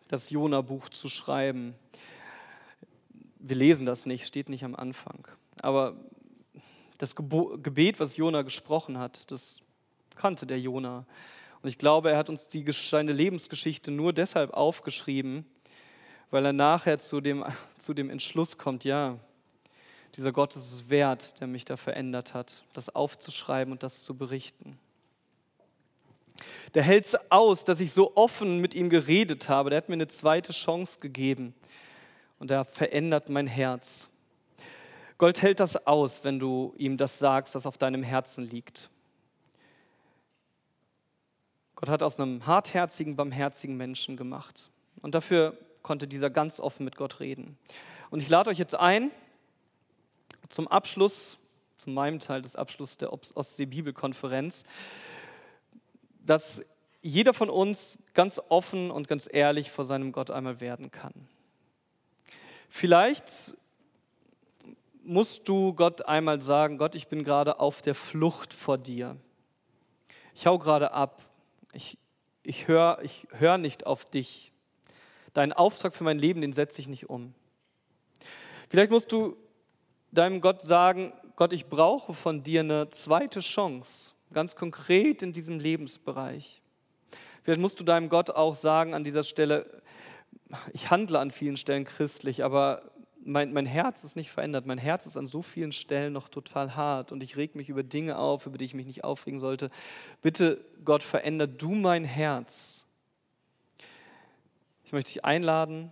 das 0.09 0.29
Jona-Buch 0.29 0.89
zu 0.89 1.09
schreiben? 1.09 1.73
Wir 3.39 3.55
lesen 3.55 3.85
das 3.85 4.05
nicht, 4.05 4.25
steht 4.25 4.49
nicht 4.49 4.65
am 4.65 4.75
Anfang. 4.75 5.27
Aber 5.61 5.95
das 6.97 7.15
Gebet, 7.15 7.99
was 7.99 8.17
Jona 8.17 8.41
gesprochen 8.41 8.97
hat, 8.97 9.29
das 9.31 9.59
kannte 10.15 10.45
der 10.45 10.59
Jona. 10.59 11.05
Und 11.61 11.69
ich 11.69 11.77
glaube, 11.77 12.11
er 12.11 12.17
hat 12.17 12.29
uns 12.29 12.47
die, 12.47 12.65
seine 12.71 13.11
Lebensgeschichte 13.11 13.91
nur 13.91 14.13
deshalb 14.13 14.53
aufgeschrieben, 14.53 15.45
weil 16.31 16.45
er 16.45 16.53
nachher 16.53 16.99
zu 16.99 17.21
dem, 17.21 17.43
zu 17.77 17.93
dem 17.93 18.09
Entschluss 18.09 18.57
kommt, 18.57 18.83
ja, 18.83 19.19
dieser 20.15 20.31
Gott 20.31 20.55
ist 20.55 20.71
es 20.71 20.89
wert, 20.89 21.41
der 21.41 21.47
mich 21.47 21.65
da 21.65 21.75
verändert 21.75 22.33
hat, 22.33 22.63
das 22.73 22.93
aufzuschreiben 22.93 23.73
und 23.73 23.83
das 23.83 24.03
zu 24.03 24.15
berichten. 24.15 24.77
Der 26.73 26.83
hält 26.83 27.05
es 27.05 27.31
aus, 27.31 27.63
dass 27.63 27.79
ich 27.79 27.91
so 27.91 28.15
offen 28.15 28.59
mit 28.59 28.75
ihm 28.75 28.89
geredet 28.89 29.49
habe. 29.49 29.69
Der 29.69 29.77
hat 29.77 29.89
mir 29.89 29.93
eine 29.93 30.07
zweite 30.07 30.53
Chance 30.53 30.99
gegeben 30.99 31.53
und 32.39 32.51
er 32.51 32.65
verändert 32.65 33.29
mein 33.29 33.47
Herz. 33.47 34.09
Gott 35.17 35.41
hält 35.41 35.59
das 35.59 35.87
aus, 35.87 36.23
wenn 36.23 36.39
du 36.39 36.73
ihm 36.77 36.97
das 36.97 37.19
sagst, 37.19 37.55
was 37.55 37.65
auf 37.65 37.77
deinem 37.77 38.03
Herzen 38.03 38.49
liegt. 38.49 38.89
Gott 41.75 41.89
hat 41.89 42.03
aus 42.03 42.19
einem 42.19 42.45
hartherzigen, 42.45 43.15
barmherzigen 43.15 43.77
Menschen 43.77 44.17
gemacht. 44.17 44.69
Und 45.01 45.15
dafür 45.15 45.57
konnte 45.83 46.07
dieser 46.07 46.29
ganz 46.29 46.59
offen 46.59 46.83
mit 46.83 46.95
Gott 46.95 47.19
reden. 47.19 47.57
Und 48.09 48.21
ich 48.21 48.29
lade 48.29 48.49
euch 48.49 48.57
jetzt 48.57 48.75
ein, 48.75 49.11
zum 50.49 50.67
Abschluss, 50.67 51.37
zu 51.77 51.89
meinem 51.89 52.19
Teil 52.19 52.41
des 52.41 52.55
Abschlusses 52.55 52.97
der 52.97 53.11
Ostsee-Bibelkonferenz, 53.13 54.63
dass 56.25 56.63
jeder 57.01 57.33
von 57.33 57.49
uns 57.49 57.99
ganz 58.13 58.41
offen 58.49 58.89
und 58.89 59.07
ganz 59.07 59.29
ehrlich 59.31 59.69
vor 59.69 59.85
seinem 59.85 60.11
Gott 60.11 60.31
einmal 60.31 60.59
werden 60.59 60.91
kann. 60.91 61.13
Vielleicht 62.69 63.55
musst 65.05 65.47
du 65.47 65.73
Gott 65.73 66.05
einmal 66.05 66.41
sagen, 66.41 66.77
Gott, 66.77 66.95
ich 66.95 67.07
bin 67.07 67.23
gerade 67.23 67.59
auf 67.59 67.81
der 67.81 67.95
Flucht 67.95 68.53
vor 68.53 68.77
dir. 68.77 69.17
Ich 70.33 70.47
hau 70.47 70.59
gerade 70.59 70.91
ab 70.91 71.21
ich, 71.75 71.97
ich 72.43 72.67
höre 72.67 72.99
ich 73.03 73.27
hör 73.37 73.57
nicht 73.57 73.85
auf 73.85 74.09
dich. 74.09 74.51
Deinen 75.33 75.53
Auftrag 75.53 75.93
für 75.93 76.05
mein 76.05 76.17
Leben, 76.17 76.41
den 76.41 76.53
setze 76.53 76.79
ich 76.79 76.87
nicht 76.87 77.09
um. 77.09 77.33
Vielleicht 78.69 78.91
musst 78.91 79.11
du 79.11 79.35
deinem 80.11 80.39
Gott 80.39 80.61
sagen, 80.61 81.11
Gott, 81.35 81.51
ich 81.51 81.67
brauche 81.67 82.13
von 82.13 82.41
dir 82.41 82.61
eine 82.61 82.89
zweite 82.89 83.41
Chance, 83.41 84.13
ganz 84.33 84.55
konkret 84.55 85.21
in 85.21 85.33
diesem 85.33 85.59
Lebensbereich. 85.59 86.61
Vielleicht 87.43 87.59
musst 87.59 87.79
du 87.79 87.83
deinem 87.83 88.07
Gott 88.07 88.31
auch 88.31 88.55
sagen 88.55 88.93
an 88.93 89.03
dieser 89.03 89.23
Stelle, 89.23 89.83
ich 90.71 90.89
handle 90.89 91.19
an 91.19 91.31
vielen 91.31 91.57
Stellen 91.57 91.83
christlich, 91.83 92.43
aber 92.43 92.91
mein, 93.25 93.53
mein 93.53 93.65
Herz 93.65 94.03
ist 94.03 94.15
nicht 94.15 94.31
verändert. 94.31 94.65
Mein 94.65 94.77
Herz 94.77 95.05
ist 95.05 95.17
an 95.17 95.27
so 95.27 95.41
vielen 95.41 95.71
Stellen 95.71 96.13
noch 96.13 96.29
total 96.29 96.75
hart 96.75 97.11
und 97.11 97.23
ich 97.23 97.35
reg 97.35 97.55
mich 97.55 97.69
über 97.69 97.83
Dinge 97.83 98.17
auf, 98.17 98.45
über 98.45 98.57
die 98.57 98.65
ich 98.65 98.73
mich 98.73 98.85
nicht 98.85 99.03
aufregen 99.03 99.39
sollte. 99.39 99.71
Bitte, 100.21 100.63
Gott, 100.85 101.03
veränder 101.03 101.47
du 101.47 101.71
mein 101.71 102.05
Herz. 102.05 102.85
Ich 104.85 104.93
möchte 104.93 105.13
dich 105.13 105.25
einladen, 105.25 105.91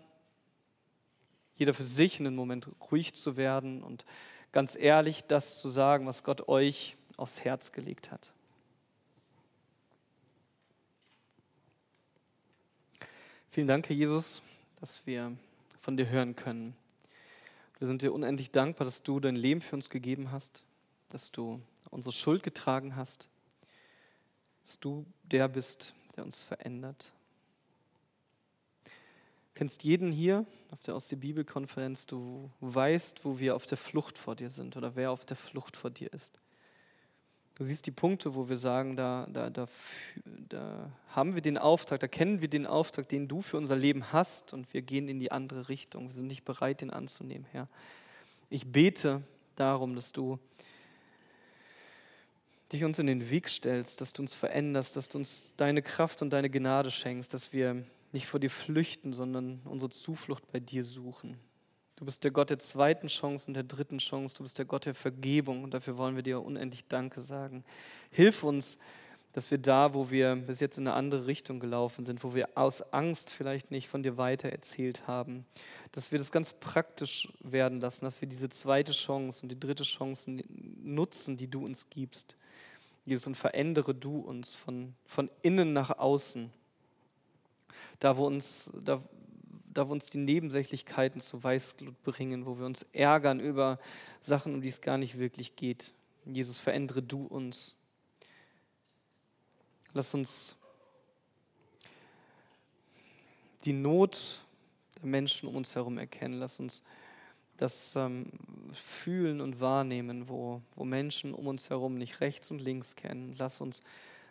jeder 1.55 1.73
für 1.73 1.83
sich 1.83 2.19
in 2.19 2.25
den 2.25 2.35
Moment 2.35 2.67
ruhig 2.91 3.15
zu 3.15 3.35
werden 3.35 3.83
und 3.83 4.05
ganz 4.51 4.75
ehrlich 4.75 5.23
das 5.25 5.59
zu 5.59 5.69
sagen, 5.69 6.05
was 6.05 6.23
Gott 6.23 6.47
euch 6.47 6.95
aufs 7.17 7.43
Herz 7.43 7.71
gelegt 7.71 8.11
hat. 8.11 8.31
Vielen 13.49 13.67
Dank, 13.67 13.89
Herr 13.89 13.95
Jesus, 13.95 14.41
dass 14.79 15.05
wir 15.05 15.35
von 15.79 15.97
dir 15.97 16.09
hören 16.09 16.35
können. 16.35 16.75
Wir 17.83 17.87
sind 17.87 18.01
dir 18.01 18.13
unendlich 18.13 18.49
dankbar, 18.49 18.85
dass 18.85 19.03
du 19.03 19.19
dein 19.19 19.35
Leben 19.35 19.59
für 19.59 19.75
uns 19.75 19.89
gegeben 19.89 20.31
hast, 20.31 20.63
dass 21.09 21.33
du 21.33 21.61
unsere 21.89 22.13
Schuld 22.13 22.41
getragen 22.41 22.95
hast, 22.95 23.27
dass 24.63 24.79
du 24.79 25.05
der 25.23 25.49
bist, 25.49 25.93
der 26.15 26.23
uns 26.23 26.39
verändert. 26.39 27.11
Du 28.85 28.91
kennst 29.53 29.83
jeden 29.83 30.13
hier 30.13 30.45
auf 30.71 30.79
der 30.79 30.95
Aus 30.95 31.09
der 31.09 31.17
Bibelkonferenz, 31.17 32.05
du 32.05 32.49
weißt, 32.61 33.25
wo 33.25 33.37
wir 33.39 33.53
auf 33.53 33.65
der 33.65 33.77
Flucht 33.77 34.17
vor 34.17 34.37
dir 34.37 34.49
sind 34.49 34.77
oder 34.77 34.95
wer 34.95 35.11
auf 35.11 35.25
der 35.25 35.35
Flucht 35.35 35.75
vor 35.75 35.89
dir 35.89 36.13
ist. 36.13 36.39
Du 37.55 37.63
siehst 37.63 37.85
die 37.85 37.91
Punkte, 37.91 38.33
wo 38.33 38.49
wir 38.49 38.57
sagen, 38.57 38.95
da, 38.95 39.27
da, 39.31 39.49
da, 39.51 39.67
da 40.49 40.91
haben 41.09 41.35
wir 41.35 41.41
den 41.41 41.59
Auftrag, 41.59 41.99
da 41.99 42.07
kennen 42.07 42.41
wir 42.41 42.47
den 42.47 42.65
Auftrag, 42.65 43.07
den 43.07 43.27
du 43.27 43.41
für 43.43 43.57
unser 43.57 43.75
Leben 43.75 44.11
hast 44.11 44.53
und 44.53 44.73
wir 44.73 44.81
gehen 44.81 45.07
in 45.07 45.19
die 45.19 45.31
andere 45.31 45.69
Richtung. 45.69 46.07
Wir 46.07 46.13
sind 46.13 46.27
nicht 46.27 46.45
bereit, 46.45 46.81
den 46.81 46.89
anzunehmen, 46.89 47.45
Herr. 47.51 47.67
Ich 48.49 48.71
bete 48.71 49.21
darum, 49.55 49.95
dass 49.95 50.11
du 50.11 50.39
dich 52.71 52.83
uns 52.83 52.97
in 52.97 53.05
den 53.05 53.29
Weg 53.29 53.47
stellst, 53.49 54.01
dass 54.01 54.13
du 54.13 54.23
uns 54.23 54.33
veränderst, 54.33 54.95
dass 54.95 55.09
du 55.09 55.19
uns 55.19 55.53
deine 55.55 55.83
Kraft 55.83 56.23
und 56.23 56.31
deine 56.31 56.49
Gnade 56.49 56.89
schenkst, 56.89 57.35
dass 57.35 57.53
wir 57.53 57.83
nicht 58.11 58.25
vor 58.25 58.39
dir 58.39 58.49
flüchten, 58.49 59.13
sondern 59.13 59.61
unsere 59.65 59.91
Zuflucht 59.91 60.51
bei 60.51 60.59
dir 60.59 60.83
suchen. 60.83 61.37
Du 61.95 62.05
bist 62.05 62.23
der 62.23 62.31
Gott 62.31 62.49
der 62.49 62.59
zweiten 62.59 63.07
Chance 63.07 63.47
und 63.47 63.53
der 63.53 63.63
dritten 63.63 63.99
Chance. 63.99 64.35
Du 64.37 64.43
bist 64.43 64.57
der 64.57 64.65
Gott 64.65 64.85
der 64.85 64.95
Vergebung 64.95 65.63
und 65.63 65.73
dafür 65.73 65.97
wollen 65.97 66.15
wir 66.15 66.23
dir 66.23 66.41
unendlich 66.41 66.85
Danke 66.87 67.21
sagen. 67.21 67.63
Hilf 68.11 68.43
uns, 68.43 68.77
dass 69.33 69.49
wir 69.49 69.57
da, 69.57 69.93
wo 69.93 70.11
wir 70.11 70.35
bis 70.35 70.59
jetzt 70.59 70.77
in 70.77 70.87
eine 70.87 70.95
andere 70.95 71.25
Richtung 71.25 71.59
gelaufen 71.59 72.05
sind, 72.05 72.23
wo 72.23 72.35
wir 72.35 72.49
aus 72.55 72.81
Angst 72.93 73.31
vielleicht 73.31 73.71
nicht 73.71 73.87
von 73.87 74.03
dir 74.03 74.17
weiter 74.17 74.49
erzählt 74.49 75.07
haben, 75.07 75.45
dass 75.91 76.11
wir 76.11 76.19
das 76.19 76.31
ganz 76.31 76.53
praktisch 76.53 77.27
werden 77.41 77.79
lassen, 77.79 78.05
dass 78.05 78.21
wir 78.21 78.27
diese 78.27 78.49
zweite 78.49 78.91
Chance 78.91 79.41
und 79.43 79.49
die 79.49 79.59
dritte 79.59 79.83
Chance 79.83 80.43
nutzen, 80.83 81.35
die 81.35 81.47
du 81.47 81.65
uns 81.65 81.89
gibst. 81.89 82.37
Jesus, 83.05 83.27
und 83.27 83.35
verändere 83.35 83.93
du 83.93 84.19
uns 84.19 84.53
von, 84.53 84.93
von 85.05 85.29
innen 85.41 85.73
nach 85.73 85.97
außen. 85.97 86.51
Da, 87.99 88.17
wo 88.17 88.25
uns, 88.27 88.69
da, 88.83 89.01
da 89.73 89.87
wo 89.87 89.91
uns 89.91 90.09
die 90.09 90.17
Nebensächlichkeiten 90.17 91.21
zu 91.21 91.43
Weißglut 91.43 92.01
bringen, 92.03 92.45
wo 92.45 92.57
wir 92.57 92.65
uns 92.65 92.85
ärgern 92.93 93.39
über 93.39 93.79
Sachen, 94.21 94.53
um 94.53 94.61
die 94.61 94.69
es 94.69 94.81
gar 94.81 94.97
nicht 94.97 95.17
wirklich 95.17 95.55
geht. 95.55 95.93
Jesus, 96.25 96.57
verändere 96.57 97.01
du 97.01 97.25
uns. 97.25 97.75
Lass 99.93 100.13
uns 100.13 100.55
die 103.65 103.73
Not 103.73 104.43
der 104.97 105.05
Menschen 105.09 105.49
um 105.49 105.55
uns 105.55 105.75
herum 105.75 105.97
erkennen. 105.97 106.35
Lass 106.35 106.59
uns 106.59 106.83
das 107.57 107.95
ähm, 107.95 108.31
fühlen 108.71 109.39
und 109.41 109.59
wahrnehmen, 109.59 110.27
wo, 110.27 110.61
wo 110.75 110.85
Menschen 110.85 111.33
um 111.33 111.47
uns 111.47 111.69
herum 111.69 111.95
nicht 111.95 112.21
rechts 112.21 112.49
und 112.51 112.59
links 112.59 112.95
kennen. 112.95 113.35
Lass 113.37 113.61
uns 113.61 113.81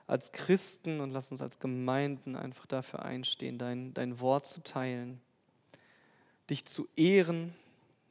als 0.06 0.32
Christen 0.32 1.00
und 1.00 1.10
lass 1.10 1.30
uns 1.30 1.40
als 1.40 1.58
Gemeinden 1.58 2.34
einfach 2.36 2.66
dafür 2.66 3.04
einstehen, 3.04 3.58
dein, 3.58 3.94
dein 3.94 4.18
Wort 4.20 4.46
zu 4.46 4.62
teilen 4.62 5.20
dich 6.52 6.66
zu 6.66 6.86
ehren, 6.96 7.54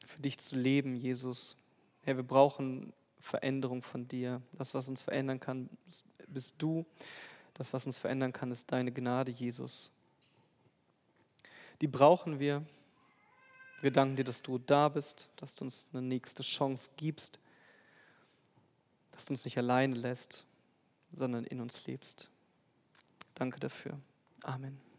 für 0.06 0.20
dich 0.20 0.40
zu 0.40 0.56
leben, 0.56 0.96
Jesus. 0.96 1.56
Herr, 2.02 2.18
wir 2.18 2.24
brauchen 2.24 2.92
Veränderung 3.20 3.84
von 3.84 4.08
dir. 4.08 4.42
Das, 4.54 4.74
was 4.74 4.90
uns 4.90 5.02
verändern 5.04 5.40
kann, 5.40 5.70
bist 6.28 6.56
du. 6.58 6.86
Das, 7.54 7.72
was 7.72 7.86
uns 7.86 7.98
verändern 7.98 8.34
kann, 8.34 8.52
ist 8.52 8.72
deine 8.72 8.92
Gnade, 8.92 9.32
Jesus. 9.32 9.92
Die 11.82 11.88
brauchen 11.88 12.40
wir. 12.40 12.66
Wir 13.82 13.92
danken 13.92 14.16
dir, 14.16 14.24
dass 14.24 14.42
du 14.42 14.58
da 14.58 14.90
bist, 14.90 15.30
dass 15.36 15.56
du 15.56 15.66
uns 15.66 15.88
eine 15.94 16.02
nächste 16.02 16.42
Chance 16.42 16.90
gibst, 16.98 17.40
dass 19.12 19.26
du 19.26 19.34
uns 19.34 19.46
nicht 19.46 19.58
alleine 19.58 19.96
lässt, 19.96 20.46
sondern 21.12 21.46
in 21.46 21.62
uns 21.62 21.86
lebst. 21.86 22.30
Danke 23.36 23.60
dafür. 23.60 24.00
Amen. 24.44 24.91